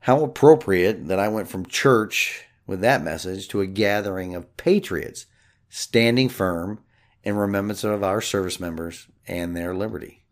How 0.00 0.24
appropriate 0.24 1.06
that 1.06 1.20
I 1.20 1.28
went 1.28 1.46
from 1.46 1.64
church 1.64 2.46
with 2.66 2.80
that 2.80 3.04
message 3.04 3.46
to 3.50 3.60
a 3.60 3.66
gathering 3.68 4.34
of 4.34 4.56
patriots 4.56 5.26
standing 5.68 6.28
firm 6.28 6.80
in 7.22 7.36
remembrance 7.36 7.84
of 7.84 8.02
our 8.02 8.20
service 8.20 8.58
members 8.58 9.06
and 9.28 9.56
their 9.56 9.72
liberty. 9.72 10.24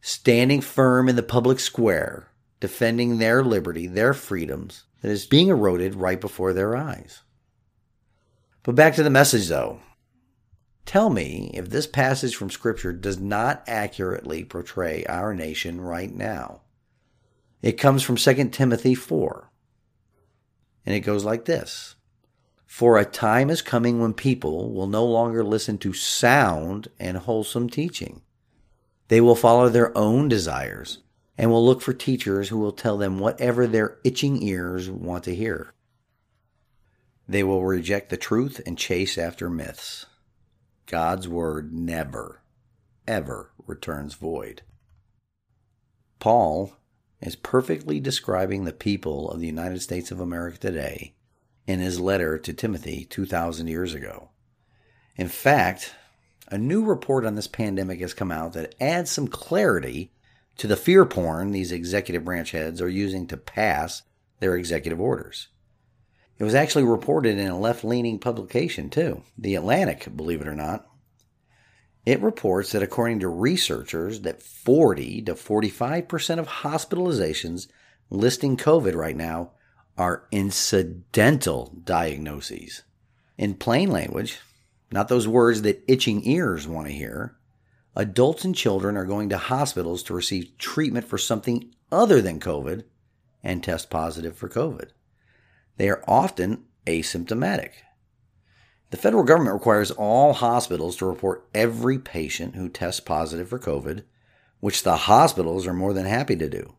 Standing 0.00 0.60
firm 0.60 1.08
in 1.08 1.14
the 1.14 1.22
public 1.22 1.60
square, 1.60 2.32
defending 2.58 3.18
their 3.18 3.44
liberty, 3.44 3.86
their 3.86 4.12
freedoms, 4.12 4.86
that 5.02 5.10
is 5.10 5.26
being 5.26 5.48
eroded 5.48 5.96
right 5.96 6.20
before 6.20 6.52
their 6.52 6.76
eyes. 6.76 7.22
But 8.62 8.76
back 8.76 8.94
to 8.94 9.02
the 9.02 9.10
message 9.10 9.48
though. 9.48 9.80
Tell 10.86 11.10
me 11.10 11.50
if 11.54 11.68
this 11.68 11.86
passage 11.86 12.34
from 12.34 12.50
Scripture 12.50 12.92
does 12.92 13.18
not 13.18 13.62
accurately 13.66 14.44
portray 14.44 15.04
our 15.04 15.34
nation 15.34 15.80
right 15.80 16.12
now. 16.12 16.62
It 17.60 17.72
comes 17.72 18.02
from 18.02 18.16
2 18.16 18.48
Timothy 18.48 18.94
4. 18.94 19.50
And 20.84 20.94
it 20.94 21.00
goes 21.00 21.24
like 21.24 21.44
this 21.44 21.94
For 22.66 22.98
a 22.98 23.04
time 23.04 23.50
is 23.50 23.62
coming 23.62 24.00
when 24.00 24.14
people 24.14 24.72
will 24.72 24.88
no 24.88 25.04
longer 25.04 25.44
listen 25.44 25.78
to 25.78 25.92
sound 25.92 26.88
and 26.98 27.18
wholesome 27.18 27.70
teaching. 27.70 28.22
They 29.08 29.20
will 29.20 29.36
follow 29.36 29.68
their 29.68 29.96
own 29.96 30.28
desires 30.28 30.98
and 31.38 31.50
will 31.50 31.64
look 31.64 31.80
for 31.80 31.92
teachers 31.92 32.48
who 32.48 32.58
will 32.58 32.72
tell 32.72 32.98
them 32.98 33.18
whatever 33.18 33.66
their 33.66 33.98
itching 34.04 34.42
ears 34.42 34.90
want 34.90 35.24
to 35.24 35.34
hear. 35.34 35.72
They 37.28 37.42
will 37.42 37.64
reject 37.64 38.10
the 38.10 38.16
truth 38.16 38.60
and 38.66 38.76
chase 38.76 39.16
after 39.16 39.48
myths. 39.48 40.06
God's 40.86 41.28
word 41.28 41.72
never, 41.72 42.42
ever 43.06 43.52
returns 43.66 44.14
void. 44.14 44.62
Paul 46.18 46.76
is 47.20 47.36
perfectly 47.36 48.00
describing 48.00 48.64
the 48.64 48.72
people 48.72 49.30
of 49.30 49.40
the 49.40 49.46
United 49.46 49.80
States 49.80 50.10
of 50.10 50.20
America 50.20 50.58
today 50.58 51.14
in 51.66 51.78
his 51.80 52.00
letter 52.00 52.38
to 52.38 52.52
Timothy 52.52 53.04
2,000 53.04 53.68
years 53.68 53.94
ago. 53.94 54.30
In 55.16 55.28
fact, 55.28 55.94
a 56.48 56.58
new 56.58 56.84
report 56.84 57.24
on 57.24 57.34
this 57.34 57.46
pandemic 57.46 58.00
has 58.00 58.12
come 58.12 58.32
out 58.32 58.52
that 58.52 58.74
adds 58.80 59.10
some 59.10 59.28
clarity 59.28 60.12
to 60.58 60.66
the 60.66 60.76
fear 60.76 61.04
porn 61.04 61.52
these 61.52 61.72
executive 61.72 62.24
branch 62.24 62.50
heads 62.52 62.80
are 62.80 62.88
using 62.88 63.26
to 63.28 63.36
pass 63.36 64.02
their 64.40 64.56
executive 64.56 65.00
orders. 65.00 65.48
It 66.38 66.44
was 66.44 66.54
actually 66.54 66.84
reported 66.84 67.38
in 67.38 67.48
a 67.48 67.58
left 67.58 67.84
leaning 67.84 68.18
publication, 68.18 68.90
too, 68.90 69.22
The 69.38 69.54
Atlantic, 69.54 70.08
believe 70.16 70.40
it 70.40 70.48
or 70.48 70.54
not. 70.54 70.86
It 72.04 72.20
reports 72.20 72.72
that 72.72 72.82
according 72.82 73.20
to 73.20 73.28
researchers 73.28 74.22
that 74.22 74.42
40 74.42 75.22
to 75.22 75.34
45% 75.34 76.38
of 76.38 76.48
hospitalizations 76.48 77.68
listing 78.10 78.56
COVID 78.56 78.94
right 78.94 79.16
now 79.16 79.52
are 79.96 80.26
incidental 80.32 81.78
diagnoses. 81.84 82.82
In 83.38 83.54
plain 83.54 83.90
language, 83.90 84.40
not 84.90 85.08
those 85.08 85.28
words 85.28 85.62
that 85.62 85.84
itching 85.86 86.26
ears 86.26 86.66
want 86.66 86.88
to 86.88 86.92
hear, 86.92 87.36
adults 87.94 88.44
and 88.44 88.54
children 88.54 88.96
are 88.96 89.04
going 89.04 89.28
to 89.28 89.38
hospitals 89.38 90.02
to 90.04 90.14
receive 90.14 90.56
treatment 90.58 91.06
for 91.06 91.18
something 91.18 91.74
other 91.90 92.20
than 92.20 92.40
COVID 92.40 92.84
and 93.42 93.62
test 93.62 93.90
positive 93.90 94.36
for 94.36 94.48
COVID. 94.48 94.90
They 95.76 95.88
are 95.88 96.04
often 96.06 96.64
asymptomatic. 96.86 97.70
The 98.90 98.96
federal 98.96 99.24
government 99.24 99.54
requires 99.54 99.90
all 99.90 100.34
hospitals 100.34 100.96
to 100.96 101.06
report 101.06 101.48
every 101.54 101.98
patient 101.98 102.54
who 102.54 102.68
tests 102.68 103.00
positive 103.00 103.48
for 103.48 103.58
COVID, 103.58 104.04
which 104.60 104.82
the 104.82 104.96
hospitals 104.96 105.66
are 105.66 105.72
more 105.72 105.92
than 105.92 106.06
happy 106.06 106.36
to 106.36 106.48
do 106.48 106.74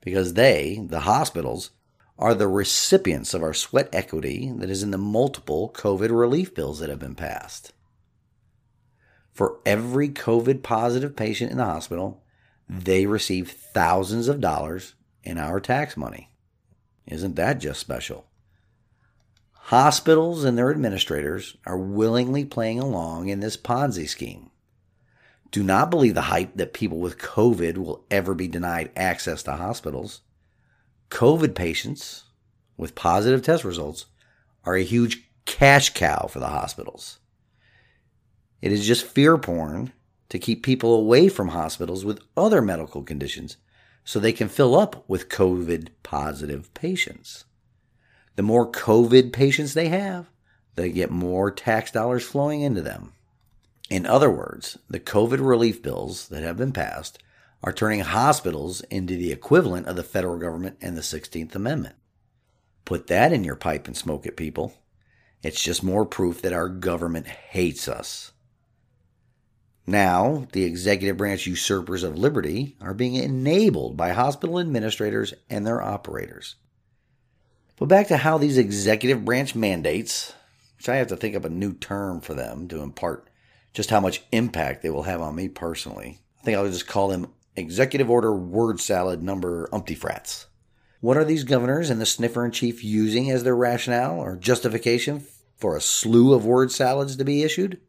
because 0.00 0.34
they, 0.34 0.86
the 0.88 1.00
hospitals, 1.00 1.70
are 2.18 2.34
the 2.34 2.48
recipients 2.48 3.34
of 3.34 3.42
our 3.42 3.54
sweat 3.54 3.88
equity 3.92 4.52
that 4.56 4.70
is 4.70 4.82
in 4.82 4.90
the 4.90 4.98
multiple 4.98 5.72
COVID 5.74 6.10
relief 6.10 6.54
bills 6.54 6.78
that 6.80 6.90
have 6.90 6.98
been 6.98 7.14
passed. 7.14 7.72
For 9.40 9.58
every 9.64 10.10
COVID 10.10 10.62
positive 10.62 11.16
patient 11.16 11.50
in 11.50 11.56
the 11.56 11.64
hospital, 11.64 12.22
they 12.68 13.06
receive 13.06 13.50
thousands 13.50 14.28
of 14.28 14.38
dollars 14.38 14.92
in 15.24 15.38
our 15.38 15.60
tax 15.60 15.96
money. 15.96 16.30
Isn't 17.06 17.36
that 17.36 17.58
just 17.58 17.80
special? 17.80 18.26
Hospitals 19.52 20.44
and 20.44 20.58
their 20.58 20.70
administrators 20.70 21.56
are 21.64 21.78
willingly 21.78 22.44
playing 22.44 22.80
along 22.80 23.30
in 23.30 23.40
this 23.40 23.56
Ponzi 23.56 24.06
scheme. 24.06 24.50
Do 25.50 25.62
not 25.62 25.88
believe 25.88 26.16
the 26.16 26.20
hype 26.20 26.54
that 26.56 26.74
people 26.74 26.98
with 26.98 27.16
COVID 27.16 27.78
will 27.78 28.04
ever 28.10 28.34
be 28.34 28.46
denied 28.46 28.90
access 28.94 29.42
to 29.44 29.52
hospitals. 29.52 30.20
COVID 31.08 31.54
patients 31.54 32.24
with 32.76 32.94
positive 32.94 33.40
test 33.40 33.64
results 33.64 34.04
are 34.66 34.76
a 34.76 34.82
huge 34.82 35.30
cash 35.46 35.94
cow 35.94 36.26
for 36.26 36.40
the 36.40 36.48
hospitals. 36.48 37.20
It 38.60 38.72
is 38.72 38.86
just 38.86 39.06
fear 39.06 39.38
porn 39.38 39.92
to 40.28 40.38
keep 40.38 40.62
people 40.62 40.94
away 40.94 41.28
from 41.28 41.48
hospitals 41.48 42.04
with 42.04 42.20
other 42.36 42.62
medical 42.62 43.02
conditions 43.02 43.56
so 44.04 44.18
they 44.18 44.32
can 44.32 44.48
fill 44.48 44.78
up 44.78 45.08
with 45.08 45.28
COVID 45.28 45.88
positive 46.02 46.72
patients. 46.74 47.44
The 48.36 48.42
more 48.42 48.70
COVID 48.70 49.32
patients 49.32 49.74
they 49.74 49.88
have, 49.88 50.30
they 50.74 50.90
get 50.90 51.10
more 51.10 51.50
tax 51.50 51.90
dollars 51.90 52.24
flowing 52.24 52.62
into 52.62 52.80
them. 52.82 53.12
In 53.88 54.06
other 54.06 54.30
words, 54.30 54.78
the 54.88 55.00
COVID 55.00 55.46
relief 55.46 55.82
bills 55.82 56.28
that 56.28 56.42
have 56.42 56.56
been 56.56 56.72
passed 56.72 57.18
are 57.62 57.72
turning 57.72 58.00
hospitals 58.00 58.80
into 58.82 59.16
the 59.16 59.32
equivalent 59.32 59.86
of 59.86 59.96
the 59.96 60.02
federal 60.02 60.38
government 60.38 60.78
and 60.80 60.96
the 60.96 61.02
16th 61.02 61.54
Amendment. 61.54 61.96
Put 62.84 63.08
that 63.08 63.32
in 63.32 63.44
your 63.44 63.56
pipe 63.56 63.86
and 63.86 63.96
smoke 63.96 64.26
it, 64.26 64.36
people. 64.36 64.74
It's 65.42 65.62
just 65.62 65.82
more 65.82 66.06
proof 66.06 66.40
that 66.42 66.52
our 66.52 66.68
government 66.68 67.26
hates 67.26 67.88
us. 67.88 68.32
Now, 69.90 70.46
the 70.52 70.62
executive 70.62 71.16
branch 71.16 71.48
usurpers 71.48 72.04
of 72.04 72.16
liberty 72.16 72.76
are 72.80 72.94
being 72.94 73.16
enabled 73.16 73.96
by 73.96 74.12
hospital 74.12 74.60
administrators 74.60 75.34
and 75.50 75.66
their 75.66 75.82
operators. 75.82 76.54
But 77.76 77.86
back 77.86 78.06
to 78.06 78.16
how 78.16 78.38
these 78.38 78.56
executive 78.56 79.24
branch 79.24 79.56
mandates, 79.56 80.32
which 80.76 80.88
I 80.88 80.94
have 80.94 81.08
to 81.08 81.16
think 81.16 81.34
up 81.34 81.44
a 81.44 81.48
new 81.48 81.74
term 81.74 82.20
for 82.20 82.34
them 82.34 82.68
to 82.68 82.82
impart 82.82 83.30
just 83.74 83.90
how 83.90 83.98
much 83.98 84.22
impact 84.30 84.82
they 84.82 84.90
will 84.90 85.02
have 85.02 85.20
on 85.20 85.34
me 85.34 85.48
personally. 85.48 86.20
I 86.40 86.44
think 86.44 86.56
I'll 86.56 86.70
just 86.70 86.86
call 86.86 87.08
them 87.08 87.32
executive 87.56 88.08
order 88.08 88.32
word 88.32 88.78
salad 88.78 89.24
number 89.24 89.68
umpty 89.72 89.96
frats. 89.96 90.46
What 91.00 91.16
are 91.16 91.24
these 91.24 91.42
governors 91.42 91.90
and 91.90 92.00
the 92.00 92.06
sniffer 92.06 92.44
in 92.44 92.52
chief 92.52 92.84
using 92.84 93.28
as 93.32 93.42
their 93.42 93.56
rationale 93.56 94.20
or 94.20 94.36
justification 94.36 95.26
for 95.56 95.76
a 95.76 95.80
slew 95.80 96.32
of 96.32 96.46
word 96.46 96.70
salads 96.70 97.16
to 97.16 97.24
be 97.24 97.42
issued? 97.42 97.80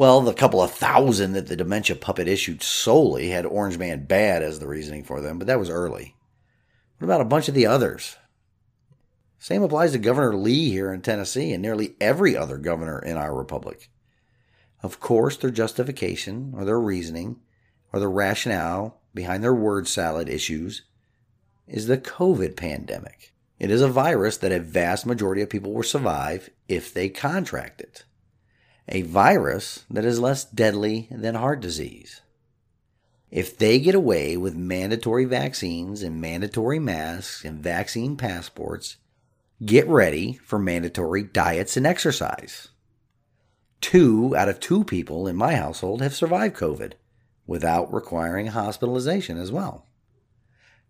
Well, 0.00 0.22
the 0.22 0.32
couple 0.32 0.62
of 0.62 0.70
thousand 0.70 1.32
that 1.34 1.48
the 1.48 1.56
dementia 1.56 1.94
puppet 1.94 2.26
issued 2.26 2.62
solely 2.62 3.28
had 3.28 3.44
Orange 3.44 3.76
Man 3.76 4.06
bad 4.06 4.42
as 4.42 4.58
the 4.58 4.66
reasoning 4.66 5.04
for 5.04 5.20
them, 5.20 5.36
but 5.36 5.46
that 5.46 5.58
was 5.58 5.68
early. 5.68 6.16
What 6.96 7.04
about 7.04 7.20
a 7.20 7.26
bunch 7.26 7.48
of 7.48 7.54
the 7.54 7.66
others? 7.66 8.16
Same 9.38 9.62
applies 9.62 9.92
to 9.92 9.98
Governor 9.98 10.34
Lee 10.34 10.70
here 10.70 10.90
in 10.90 11.02
Tennessee 11.02 11.52
and 11.52 11.60
nearly 11.60 11.96
every 12.00 12.34
other 12.34 12.56
governor 12.56 12.98
in 12.98 13.18
our 13.18 13.34
republic. 13.34 13.90
Of 14.82 15.00
course, 15.00 15.36
their 15.36 15.50
justification 15.50 16.54
or 16.56 16.64
their 16.64 16.80
reasoning 16.80 17.38
or 17.92 18.00
the 18.00 18.08
rationale 18.08 19.02
behind 19.12 19.44
their 19.44 19.54
word 19.54 19.86
salad 19.86 20.30
issues 20.30 20.80
is 21.66 21.88
the 21.88 21.98
COVID 21.98 22.56
pandemic. 22.56 23.34
It 23.58 23.70
is 23.70 23.82
a 23.82 23.88
virus 23.88 24.38
that 24.38 24.50
a 24.50 24.60
vast 24.60 25.04
majority 25.04 25.42
of 25.42 25.50
people 25.50 25.74
will 25.74 25.82
survive 25.82 26.48
if 26.68 26.94
they 26.94 27.10
contract 27.10 27.82
it 27.82 28.04
a 28.90 29.02
virus 29.02 29.84
that 29.88 30.04
is 30.04 30.18
less 30.18 30.44
deadly 30.44 31.08
than 31.10 31.36
heart 31.36 31.60
disease. 31.60 32.20
If 33.30 33.56
they 33.56 33.78
get 33.78 33.94
away 33.94 34.36
with 34.36 34.56
mandatory 34.56 35.24
vaccines 35.24 36.02
and 36.02 36.20
mandatory 36.20 36.80
masks 36.80 37.44
and 37.44 37.62
vaccine 37.62 38.16
passports, 38.16 38.96
get 39.64 39.86
ready 39.86 40.40
for 40.44 40.58
mandatory 40.58 41.22
diets 41.22 41.76
and 41.76 41.86
exercise. 41.86 42.68
Two 43.80 44.34
out 44.36 44.48
of 44.48 44.58
two 44.58 44.82
people 44.82 45.28
in 45.28 45.36
my 45.36 45.54
household 45.54 46.02
have 46.02 46.14
survived 46.14 46.56
COVID 46.56 46.94
without 47.46 47.92
requiring 47.92 48.48
hospitalization 48.48 49.38
as 49.38 49.52
well. 49.52 49.86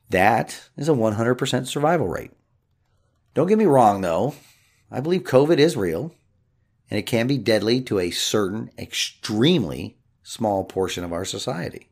That 0.08 0.70
is 0.76 0.88
a 0.88 0.92
100% 0.92 1.66
survival 1.66 2.08
rate. 2.08 2.32
Don't 3.34 3.46
get 3.46 3.58
me 3.58 3.66
wrong, 3.66 4.00
though. 4.00 4.34
I 4.90 5.00
believe 5.00 5.22
COVID 5.22 5.58
is 5.58 5.76
real, 5.76 6.12
and 6.90 6.98
it 6.98 7.06
can 7.06 7.26
be 7.26 7.38
deadly 7.38 7.80
to 7.82 7.98
a 7.98 8.10
certain 8.10 8.70
extremely 8.76 9.96
small 10.22 10.64
portion 10.64 11.04
of 11.04 11.12
our 11.12 11.24
society. 11.24 11.88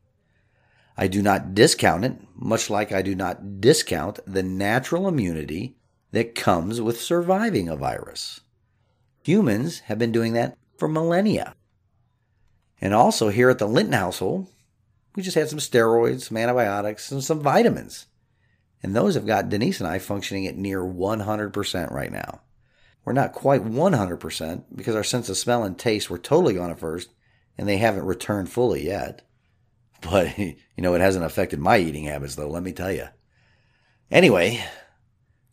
I 0.96 1.06
do 1.06 1.22
not 1.22 1.54
discount 1.54 2.04
it, 2.04 2.16
much 2.34 2.68
like 2.68 2.90
I 2.90 3.02
do 3.02 3.14
not 3.14 3.60
discount 3.60 4.18
the 4.26 4.42
natural 4.42 5.06
immunity 5.06 5.76
that 6.10 6.34
comes 6.34 6.80
with 6.80 7.00
surviving 7.00 7.68
a 7.68 7.76
virus. 7.76 8.40
Humans 9.22 9.80
have 9.80 9.98
been 9.98 10.10
doing 10.10 10.32
that 10.32 10.56
for 10.76 10.88
millennia. 10.88 11.54
And 12.80 12.94
also 12.94 13.28
here 13.28 13.50
at 13.50 13.58
the 13.58 13.66
Linton 13.66 13.92
household, 13.92 14.48
we 15.14 15.22
just 15.22 15.36
had 15.36 15.48
some 15.48 15.58
steroids, 15.58 16.22
some 16.22 16.36
antibiotics, 16.36 17.12
and 17.12 17.22
some 17.22 17.40
vitamins. 17.40 18.06
And 18.82 18.94
those 18.94 19.14
have 19.14 19.26
got 19.26 19.48
Denise 19.48 19.80
and 19.80 19.88
I 19.88 19.98
functioning 19.98 20.46
at 20.46 20.56
near 20.56 20.80
100% 20.80 21.92
right 21.92 22.12
now. 22.12 22.40
We're 23.04 23.12
not 23.12 23.32
quite 23.32 23.64
100% 23.64 24.64
because 24.74 24.94
our 24.94 25.04
sense 25.04 25.28
of 25.28 25.36
smell 25.36 25.64
and 25.64 25.78
taste 25.78 26.10
were 26.10 26.18
totally 26.18 26.54
gone 26.54 26.70
at 26.70 26.80
first, 26.80 27.10
and 27.56 27.66
they 27.66 27.78
haven't 27.78 28.04
returned 28.04 28.50
fully 28.50 28.86
yet. 28.86 29.22
But, 30.00 30.38
you 30.38 30.54
know, 30.76 30.94
it 30.94 31.00
hasn't 31.00 31.24
affected 31.24 31.58
my 31.58 31.78
eating 31.78 32.04
habits, 32.04 32.36
though, 32.36 32.48
let 32.48 32.62
me 32.62 32.70
tell 32.70 32.92
you. 32.92 33.08
Anyway, 34.12 34.64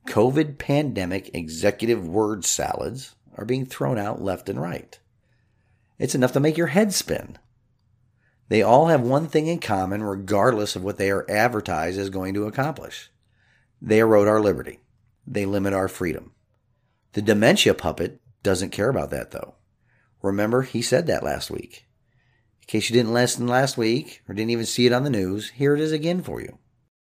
COVID 0.05 0.59
pandemic 0.59 1.31
executive 1.33 2.07
word 2.07 2.45
salads 2.45 3.15
are 3.35 3.45
being 3.45 3.65
thrown 3.65 3.97
out 3.97 4.21
left 4.21 4.47
and 4.47 4.61
right. 4.61 4.99
It's 5.97 6.13
enough 6.13 6.33
to 6.33 6.39
make 6.39 6.57
your 6.57 6.67
head 6.67 6.93
spin. 6.93 7.39
They 8.49 8.61
all 8.61 8.87
have 8.87 9.01
one 9.01 9.27
thing 9.27 9.47
in 9.47 9.59
common, 9.59 10.03
regardless 10.03 10.75
of 10.75 10.83
what 10.83 10.97
they 10.97 11.09
are 11.09 11.25
advertised 11.29 11.97
as 11.99 12.11
going 12.11 12.35
to 12.35 12.45
accomplish. 12.45 13.09
They 13.81 13.99
erode 13.99 14.27
our 14.27 14.39
liberty. 14.39 14.79
They 15.25 15.45
limit 15.45 15.73
our 15.73 15.87
freedom. 15.87 16.31
The 17.15 17.21
dementia 17.21 17.73
puppet 17.73 18.19
doesn't 18.43 18.73
care 18.73 18.89
about 18.89 19.09
that, 19.11 19.31
though. 19.31 19.55
Remember, 20.21 20.63
he 20.63 20.81
said 20.81 21.07
that 21.07 21.23
last 21.23 21.49
week. 21.49 21.85
In 22.61 22.67
case 22.67 22.89
you 22.89 22.93
didn't 22.93 23.13
listen 23.13 23.47
last 23.47 23.77
week 23.77 24.21
or 24.27 24.35
didn't 24.35 24.49
even 24.51 24.65
see 24.65 24.85
it 24.85 24.91
on 24.91 25.05
the 25.05 25.09
news, 25.09 25.51
here 25.51 25.73
it 25.73 25.79
is 25.79 25.93
again 25.93 26.21
for 26.21 26.41
you. 26.41 26.57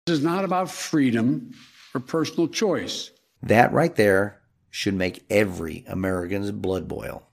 This 0.08 0.18
is 0.18 0.24
not 0.24 0.44
about 0.44 0.72
freedom 0.72 1.52
or 1.94 2.02
personal 2.02 2.48
choice. 2.48 3.12
That 3.44 3.72
right 3.72 3.96
there 3.96 4.42
should 4.72 4.96
make 4.96 5.26
every 5.30 5.86
American's 5.88 6.50
blood 6.50 6.88
boil. 6.88 7.28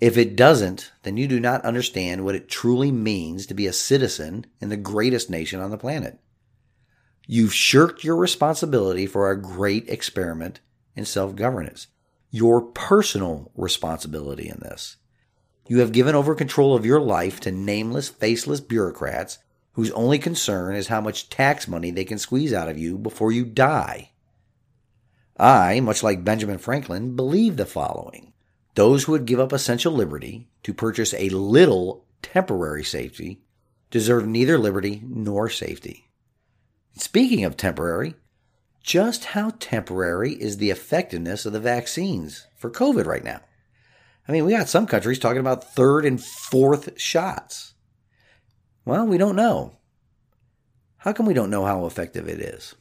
If 0.00 0.16
it 0.16 0.36
doesn't, 0.36 0.92
then 1.02 1.18
you 1.18 1.28
do 1.28 1.38
not 1.38 1.66
understand 1.66 2.24
what 2.24 2.34
it 2.34 2.48
truly 2.48 2.90
means 2.90 3.44
to 3.44 3.52
be 3.54 3.66
a 3.66 3.74
citizen 3.74 4.46
in 4.58 4.70
the 4.70 4.78
greatest 4.78 5.28
nation 5.28 5.60
on 5.60 5.70
the 5.70 5.76
planet. 5.76 6.18
You've 7.26 7.52
shirked 7.52 8.04
your 8.04 8.16
responsibility 8.16 9.04
for 9.04 9.26
our 9.26 9.36
great 9.36 9.86
experiment 9.90 10.60
in 10.94 11.04
self 11.04 11.36
governance, 11.36 11.88
your 12.36 12.60
personal 12.60 13.50
responsibility 13.56 14.46
in 14.46 14.58
this. 14.60 14.96
You 15.66 15.78
have 15.78 15.90
given 15.90 16.14
over 16.14 16.34
control 16.34 16.76
of 16.76 16.84
your 16.84 17.00
life 17.00 17.40
to 17.40 17.50
nameless, 17.50 18.10
faceless 18.10 18.60
bureaucrats 18.60 19.38
whose 19.72 19.90
only 19.92 20.18
concern 20.18 20.76
is 20.76 20.88
how 20.88 21.00
much 21.00 21.30
tax 21.30 21.66
money 21.66 21.90
they 21.90 22.04
can 22.04 22.18
squeeze 22.18 22.52
out 22.52 22.68
of 22.68 22.76
you 22.76 22.98
before 22.98 23.32
you 23.32 23.46
die. 23.46 24.10
I, 25.38 25.80
much 25.80 26.02
like 26.02 26.24
Benjamin 26.24 26.58
Franklin, 26.58 27.16
believe 27.16 27.56
the 27.56 27.64
following 27.64 28.34
those 28.74 29.04
who 29.04 29.12
would 29.12 29.24
give 29.24 29.40
up 29.40 29.54
essential 29.54 29.94
liberty 29.94 30.50
to 30.62 30.74
purchase 30.74 31.14
a 31.14 31.30
little 31.30 32.04
temporary 32.20 32.84
safety 32.84 33.40
deserve 33.90 34.26
neither 34.26 34.58
liberty 34.58 35.02
nor 35.02 35.48
safety. 35.48 36.10
Speaking 36.92 37.44
of 37.44 37.56
temporary, 37.56 38.14
just 38.86 39.24
how 39.26 39.50
temporary 39.58 40.34
is 40.34 40.56
the 40.56 40.70
effectiveness 40.70 41.44
of 41.44 41.52
the 41.52 41.60
vaccines 41.60 42.46
for 42.54 42.70
COVID 42.70 43.04
right 43.04 43.24
now? 43.24 43.40
I 44.28 44.32
mean, 44.32 44.44
we 44.44 44.52
got 44.52 44.68
some 44.68 44.86
countries 44.86 45.18
talking 45.18 45.40
about 45.40 45.74
third 45.74 46.04
and 46.04 46.22
fourth 46.22 46.98
shots. 46.98 47.74
Well, 48.84 49.04
we 49.04 49.18
don't 49.18 49.36
know. 49.36 49.76
How 50.98 51.12
come 51.12 51.26
we 51.26 51.34
don't 51.34 51.50
know 51.50 51.64
how 51.64 51.84
effective 51.84 52.28
it 52.28 52.40
is? 52.40 52.76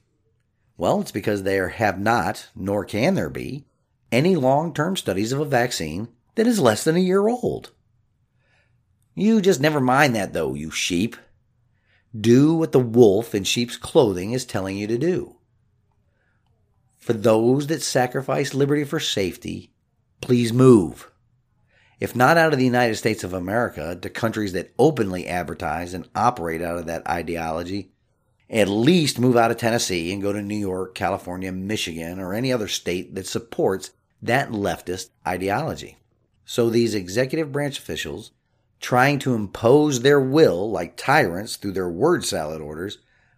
Well, 0.77 1.01
it's 1.01 1.11
because 1.11 1.41
there 1.41 1.69
have 1.69 1.99
not, 1.99 2.49
nor 2.55 2.85
can 2.85 3.15
there 3.15 3.29
be, 3.29 3.65
any 4.11 4.35
long 4.35 4.73
term 4.73 4.95
studies 4.95 5.31
of 5.31 5.39
a 5.39 5.45
vaccine 5.45 6.09
that 6.35 6.47
is 6.47 6.59
less 6.59 6.83
than 6.83 6.95
a 6.95 6.99
year 6.99 7.27
old. 7.27 7.71
You 9.15 9.41
just 9.41 9.59
never 9.59 9.79
mind 9.79 10.15
that, 10.15 10.33
though, 10.33 10.53
you 10.53 10.69
sheep. 10.69 11.15
Do 12.15 12.53
what 12.53 12.73
the 12.73 12.79
wolf 12.79 13.33
in 13.33 13.43
sheep's 13.43 13.77
clothing 13.77 14.33
is 14.33 14.45
telling 14.45 14.77
you 14.77 14.85
to 14.87 14.97
do. 14.97 15.37
For 17.05 17.13
those 17.13 17.67
that 17.67 17.83
sacrifice 17.83 18.55
liberty 18.55 18.83
for 18.83 18.99
safety, 18.99 19.71
please 20.21 20.51
move 20.51 21.11
if 21.99 22.15
not 22.15 22.35
out 22.35 22.51
of 22.51 22.57
the 22.57 22.65
United 22.65 22.95
States 22.95 23.23
of 23.23 23.31
America, 23.31 23.95
to 24.01 24.09
countries 24.09 24.53
that 24.53 24.73
openly 24.79 25.27
advertise 25.27 25.93
and 25.93 26.09
operate 26.15 26.63
out 26.63 26.79
of 26.79 26.87
that 26.87 27.07
ideology, 27.07 27.91
at 28.49 28.67
least 28.67 29.19
move 29.19 29.37
out 29.37 29.51
of 29.51 29.57
Tennessee 29.57 30.11
and 30.11 30.21
go 30.21 30.33
to 30.33 30.41
New 30.41 30.57
York, 30.57 30.95
California, 30.95 31.51
Michigan, 31.51 32.19
or 32.19 32.33
any 32.33 32.51
other 32.51 32.67
state 32.67 33.13
that 33.13 33.27
supports 33.27 33.91
that 34.19 34.49
leftist 34.49 35.09
ideology. 35.27 35.97
So 36.43 36.71
these 36.71 36.95
executive 36.95 37.51
branch 37.51 37.77
officials, 37.77 38.31
trying 38.81 39.19
to 39.19 39.35
impose 39.35 40.01
their 40.01 40.19
will 40.19 40.71
like 40.71 40.97
tyrants 40.97 41.55
through 41.55 41.73
their 41.73 41.89
word 41.89 42.25
salad 42.25 42.61
orders, 42.61 42.97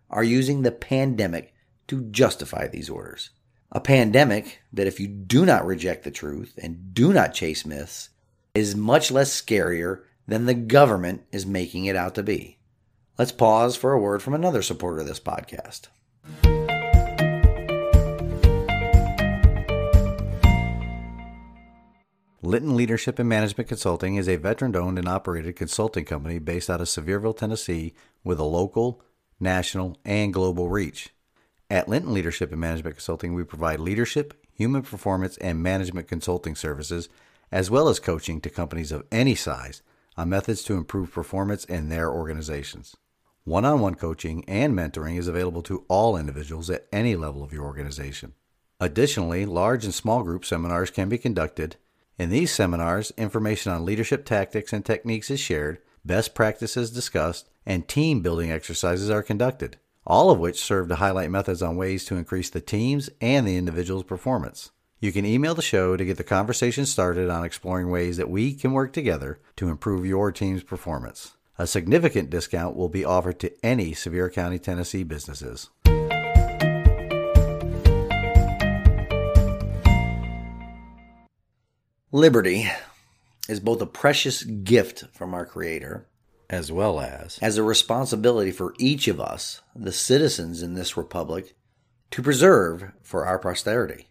are 0.09 0.23
using 0.23 0.61
the 0.61 0.71
pandemic 0.71 1.53
to 1.89 2.05
justify 2.05 2.67
these 2.67 2.89
orders. 2.89 3.29
A 3.69 3.81
pandemic 3.81 4.61
that, 4.71 4.87
if 4.87 4.97
you 4.97 5.07
do 5.07 5.45
not 5.45 5.65
reject 5.65 6.05
the 6.05 6.11
truth 6.11 6.57
and 6.61 6.93
do 6.93 7.11
not 7.11 7.33
chase 7.33 7.65
myths, 7.65 8.09
is 8.55 8.77
much 8.77 9.11
less 9.11 9.29
scarier 9.29 10.03
than 10.25 10.45
the 10.45 10.53
government 10.53 11.23
is 11.33 11.45
making 11.45 11.83
it 11.83 11.95
out 11.95 12.15
to 12.15 12.23
be. 12.23 12.59
Let's 13.17 13.33
pause 13.33 13.75
for 13.75 13.91
a 13.91 13.99
word 13.99 14.23
from 14.23 14.33
another 14.33 14.61
supporter 14.61 15.01
of 15.01 15.07
this 15.07 15.19
podcast. 15.19 15.87
Linton 22.41 22.77
Leadership 22.77 23.19
and 23.19 23.27
Management 23.27 23.67
Consulting 23.67 24.15
is 24.15 24.29
a 24.29 24.37
veteran 24.37 24.77
owned 24.77 24.97
and 24.97 25.09
operated 25.09 25.57
consulting 25.57 26.05
company 26.05 26.39
based 26.39 26.69
out 26.69 26.79
of 26.79 26.87
Sevierville, 26.87 27.35
Tennessee, 27.35 27.93
with 28.23 28.39
a 28.39 28.45
local, 28.45 29.01
national, 29.41 29.97
and 30.05 30.33
global 30.33 30.69
reach. 30.69 31.09
At 31.69 31.89
Linton 31.89 32.13
Leadership 32.13 32.51
and 32.51 32.61
Management 32.61 32.95
Consulting, 32.95 33.33
we 33.33 33.43
provide 33.43 33.81
leadership, 33.81 34.33
human 34.53 34.83
performance, 34.83 35.35
and 35.37 35.61
management 35.61 36.07
consulting 36.07 36.55
services 36.55 37.09
as 37.51 37.69
well 37.69 37.89
as 37.89 37.99
coaching 37.99 38.41
to 38.41 38.49
companies 38.49 38.91
of 38.91 39.05
any 39.11 39.35
size 39.35 39.81
on 40.15 40.29
methods 40.29 40.63
to 40.63 40.75
improve 40.75 41.11
performance 41.11 41.65
in 41.65 41.89
their 41.89 42.11
organizations. 42.11 42.95
One 43.43 43.65
on 43.65 43.79
one 43.79 43.95
coaching 43.95 44.43
and 44.47 44.73
mentoring 44.73 45.17
is 45.17 45.27
available 45.27 45.61
to 45.63 45.85
all 45.87 46.17
individuals 46.17 46.69
at 46.69 46.87
any 46.91 47.15
level 47.15 47.43
of 47.43 47.53
your 47.53 47.63
organization. 47.63 48.33
Additionally, 48.79 49.45
large 49.45 49.85
and 49.85 49.93
small 49.93 50.23
group 50.23 50.45
seminars 50.45 50.89
can 50.89 51.09
be 51.09 51.17
conducted. 51.17 51.77
In 52.17 52.29
these 52.29 52.51
seminars, 52.51 53.11
information 53.17 53.71
on 53.71 53.85
leadership 53.85 54.25
tactics 54.25 54.73
and 54.73 54.85
techniques 54.85 55.31
is 55.31 55.39
shared, 55.39 55.79
best 56.03 56.35
practices 56.35 56.91
discussed, 56.91 57.49
and 57.65 57.87
team 57.87 58.21
building 58.21 58.51
exercises 58.51 59.09
are 59.09 59.23
conducted, 59.23 59.77
all 60.07 60.31
of 60.31 60.39
which 60.39 60.63
serve 60.63 60.87
to 60.87 60.95
highlight 60.95 61.29
methods 61.29 61.61
on 61.61 61.75
ways 61.75 62.05
to 62.05 62.15
increase 62.15 62.49
the 62.49 62.61
team's 62.61 63.09
and 63.19 63.45
the 63.45 63.57
individual's 63.57 64.05
performance. 64.05 64.71
You 65.01 65.11
can 65.11 65.25
email 65.25 65.53
the 65.53 65.61
show 65.61 65.97
to 65.97 66.05
get 66.05 66.15
the 66.15 66.23
conversation 66.23 66.85
started 66.85 67.29
on 67.29 67.43
exploring 67.43 67.91
ways 67.91 68.15
that 68.15 68.29
we 68.29 68.53
can 68.53 68.71
work 68.71 68.93
together 68.93 69.39
to 69.57 69.67
improve 69.67 70.05
your 70.05 70.31
team's 70.31 70.63
performance. 70.63 71.35
A 71.59 71.67
significant 71.67 72.29
discount 72.29 72.75
will 72.75 72.87
be 72.87 73.03
offered 73.03 73.39
to 73.41 73.65
any 73.65 73.93
Sevier 73.93 74.29
County, 74.29 74.59
Tennessee 74.59 75.03
businesses. 75.03 75.69
Liberty 82.13 82.71
is 83.49 83.59
both 83.59 83.81
a 83.81 83.85
precious 83.85 84.43
gift 84.43 85.05
from 85.11 85.33
our 85.33 85.45
Creator 85.45 86.07
as 86.49 86.71
well 86.71 86.99
as 86.99 87.37
as 87.41 87.57
a 87.57 87.63
responsibility 87.63 88.51
for 88.51 88.73
each 88.79 89.07
of 89.07 89.19
us, 89.19 89.61
the 89.75 89.91
citizens 89.91 90.61
in 90.61 90.73
this 90.73 90.97
republic, 90.97 91.55
to 92.11 92.21
preserve 92.21 92.91
for 93.01 93.25
our 93.25 93.39
posterity. 93.39 94.07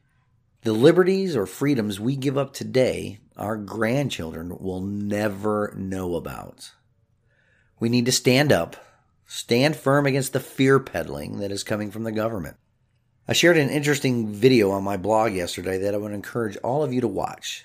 The 0.62 0.72
liberties 0.72 1.36
or 1.36 1.46
freedoms 1.46 2.00
we 2.00 2.16
give 2.16 2.36
up 2.36 2.52
today, 2.52 3.20
our 3.36 3.56
grandchildren 3.56 4.58
will 4.58 4.80
never 4.80 5.72
know 5.76 6.16
about. 6.16 6.72
We 7.78 7.88
need 7.88 8.06
to 8.06 8.12
stand 8.12 8.52
up, 8.52 8.76
stand 9.26 9.76
firm 9.76 10.06
against 10.06 10.32
the 10.32 10.40
fear 10.40 10.80
peddling 10.80 11.38
that 11.38 11.52
is 11.52 11.62
coming 11.62 11.90
from 11.90 12.04
the 12.04 12.12
government. 12.12 12.56
I 13.28 13.32
shared 13.32 13.56
an 13.56 13.70
interesting 13.70 14.32
video 14.32 14.70
on 14.70 14.84
my 14.84 14.96
blog 14.96 15.32
yesterday 15.32 15.78
that 15.78 15.94
I 15.94 15.98
would 15.98 16.12
encourage 16.12 16.56
all 16.58 16.82
of 16.82 16.92
you 16.92 17.00
to 17.00 17.08
watch. 17.08 17.64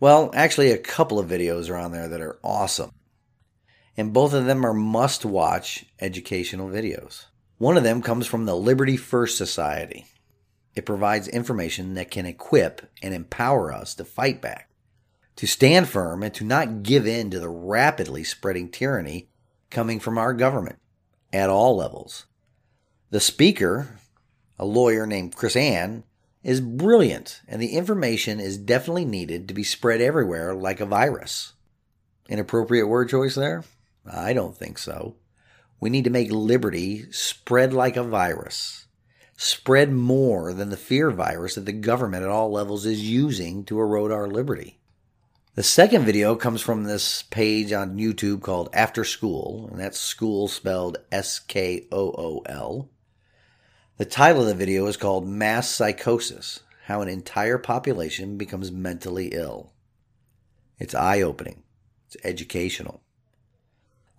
Well, 0.00 0.30
actually, 0.34 0.70
a 0.70 0.78
couple 0.78 1.18
of 1.18 1.28
videos 1.28 1.70
are 1.70 1.76
on 1.76 1.92
there 1.92 2.08
that 2.08 2.20
are 2.20 2.38
awesome. 2.42 2.92
And 3.98 4.12
both 4.12 4.32
of 4.32 4.46
them 4.46 4.64
are 4.64 4.72
must 4.72 5.24
watch 5.24 5.84
educational 6.00 6.68
videos. 6.68 7.24
One 7.58 7.76
of 7.76 7.82
them 7.82 8.00
comes 8.00 8.28
from 8.28 8.46
the 8.46 8.54
Liberty 8.54 8.96
First 8.96 9.36
Society. 9.36 10.06
It 10.76 10.86
provides 10.86 11.26
information 11.26 11.94
that 11.94 12.12
can 12.12 12.24
equip 12.24 12.88
and 13.02 13.12
empower 13.12 13.72
us 13.72 13.96
to 13.96 14.04
fight 14.04 14.40
back, 14.40 14.70
to 15.34 15.48
stand 15.48 15.88
firm, 15.88 16.22
and 16.22 16.32
to 16.34 16.44
not 16.44 16.84
give 16.84 17.08
in 17.08 17.32
to 17.32 17.40
the 17.40 17.48
rapidly 17.48 18.22
spreading 18.22 18.70
tyranny 18.70 19.30
coming 19.68 19.98
from 19.98 20.16
our 20.16 20.32
government 20.32 20.78
at 21.32 21.50
all 21.50 21.76
levels. 21.76 22.26
The 23.10 23.18
speaker, 23.18 23.98
a 24.60 24.64
lawyer 24.64 25.08
named 25.08 25.34
Chris 25.34 25.56
Ann, 25.56 26.04
is 26.44 26.60
brilliant, 26.60 27.42
and 27.48 27.60
the 27.60 27.72
information 27.72 28.38
is 28.38 28.58
definitely 28.58 29.06
needed 29.06 29.48
to 29.48 29.54
be 29.54 29.64
spread 29.64 30.00
everywhere 30.00 30.54
like 30.54 30.78
a 30.78 30.86
virus. 30.86 31.54
Inappropriate 32.28 32.86
word 32.86 33.08
choice 33.08 33.34
there? 33.34 33.64
I 34.10 34.32
don't 34.32 34.56
think 34.56 34.78
so. 34.78 35.16
We 35.80 35.90
need 35.90 36.04
to 36.04 36.10
make 36.10 36.30
liberty 36.30 37.10
spread 37.12 37.72
like 37.72 37.96
a 37.96 38.02
virus, 38.02 38.86
spread 39.36 39.92
more 39.92 40.52
than 40.52 40.70
the 40.70 40.76
fear 40.76 41.10
virus 41.10 41.54
that 41.54 41.66
the 41.66 41.72
government 41.72 42.24
at 42.24 42.30
all 42.30 42.50
levels 42.50 42.84
is 42.84 43.08
using 43.08 43.64
to 43.66 43.80
erode 43.80 44.10
our 44.10 44.26
liberty. 44.26 44.78
The 45.54 45.62
second 45.62 46.04
video 46.04 46.36
comes 46.36 46.60
from 46.60 46.84
this 46.84 47.22
page 47.22 47.72
on 47.72 47.96
YouTube 47.96 48.42
called 48.42 48.70
After 48.72 49.02
Skool, 49.02 49.70
and 49.70 49.80
that's 49.80 49.98
school 49.98 50.46
spelled 50.46 50.98
S 51.10 51.40
K 51.40 51.86
O 51.90 52.10
O 52.10 52.42
L. 52.46 52.88
The 53.96 54.04
title 54.04 54.42
of 54.42 54.48
the 54.48 54.54
video 54.54 54.86
is 54.86 54.96
called 54.96 55.26
Mass 55.26 55.68
Psychosis 55.68 56.60
How 56.84 57.02
an 57.02 57.08
Entire 57.08 57.58
Population 57.58 58.36
Becomes 58.36 58.70
Mentally 58.70 59.28
Ill. 59.32 59.72
It's 60.78 60.94
eye 60.94 61.22
opening, 61.22 61.64
it's 62.06 62.16
educational. 62.22 63.02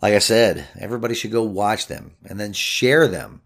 Like 0.01 0.13
I 0.13 0.19
said, 0.19 0.67
everybody 0.79 1.13
should 1.13 1.31
go 1.31 1.43
watch 1.43 1.87
them 1.87 2.15
and 2.23 2.39
then 2.39 2.53
share 2.53 3.07
them. 3.07 3.41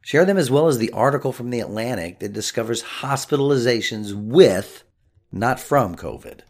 Share 0.00 0.24
them 0.24 0.36
as 0.36 0.50
well 0.50 0.68
as 0.68 0.78
the 0.78 0.90
article 0.92 1.32
from 1.32 1.50
The 1.50 1.60
Atlantic 1.60 2.20
that 2.20 2.32
discovers 2.32 2.82
hospitalizations 2.82 4.12
with, 4.12 4.84
not 5.32 5.60
from 5.60 5.96
COVID. 5.96 6.40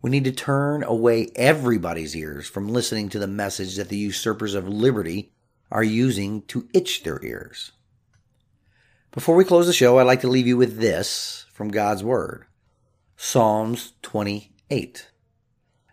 We 0.00 0.10
need 0.10 0.24
to 0.24 0.32
turn 0.32 0.84
away 0.84 1.30
everybody's 1.34 2.16
ears 2.16 2.48
from 2.48 2.68
listening 2.68 3.08
to 3.10 3.18
the 3.18 3.26
message 3.26 3.76
that 3.76 3.88
the 3.88 3.96
usurpers 3.96 4.54
of 4.54 4.68
liberty 4.68 5.32
are 5.70 5.82
using 5.82 6.42
to 6.42 6.68
itch 6.72 7.02
their 7.02 7.24
ears. 7.24 7.72
Before 9.10 9.34
we 9.34 9.44
close 9.44 9.66
the 9.66 9.72
show, 9.72 9.98
I'd 9.98 10.04
like 10.04 10.20
to 10.20 10.28
leave 10.28 10.46
you 10.46 10.56
with 10.56 10.78
this 10.78 11.46
from 11.52 11.70
God's 11.70 12.04
Word 12.04 12.46
Psalms 13.16 13.94
28. 14.02 15.10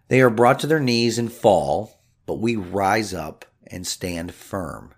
They 0.07 0.21
are 0.21 0.29
brought 0.29 0.59
to 0.59 0.67
their 0.67 0.79
knees 0.79 1.17
and 1.17 1.31
fall 1.31 2.04
but 2.25 2.35
we 2.35 2.55
rise 2.55 3.13
up 3.13 3.45
and 3.67 3.85
stand 3.85 4.33
firm. 4.33 4.93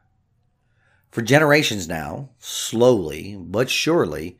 For 1.10 1.22
generations 1.22 1.88
now, 1.88 2.30
slowly 2.40 3.36
but 3.40 3.70
surely, 3.70 4.38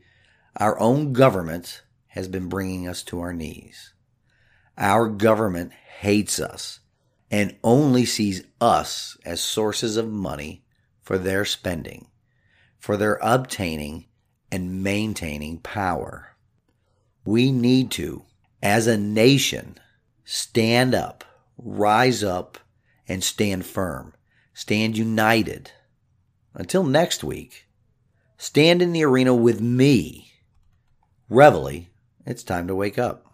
our 0.56 0.78
own 0.78 1.12
government 1.12 1.82
has 2.08 2.28
been 2.28 2.48
bringing 2.48 2.88
us 2.88 3.02
to 3.04 3.20
our 3.20 3.32
knees. 3.32 3.94
Our 4.76 5.08
government 5.08 5.72
hates 5.72 6.38
us 6.38 6.80
and 7.30 7.56
only 7.62 8.04
sees 8.04 8.44
us 8.60 9.16
as 9.24 9.40
sources 9.40 9.96
of 9.96 10.08
money 10.08 10.64
for 11.02 11.18
their 11.18 11.44
spending, 11.44 12.08
for 12.78 12.96
their 12.96 13.18
obtaining 13.22 14.06
and 14.50 14.82
maintaining 14.82 15.58
power. 15.58 16.36
We 17.24 17.52
need 17.52 17.90
to, 17.92 18.24
as 18.62 18.86
a 18.86 18.96
nation, 18.96 19.78
stand 20.24 20.94
up, 20.94 21.24
rise 21.58 22.24
up, 22.24 22.58
and 23.08 23.24
stand 23.24 23.66
firm. 23.66 24.14
Stand 24.54 24.96
united. 24.96 25.72
Until 26.54 26.84
next 26.84 27.24
week, 27.24 27.66
stand 28.36 28.82
in 28.82 28.92
the 28.92 29.04
arena 29.04 29.34
with 29.34 29.60
me. 29.60 30.32
Reveille, 31.28 31.86
it's 32.26 32.42
time 32.42 32.66
to 32.66 32.74
wake 32.74 32.98
up. 32.98 33.27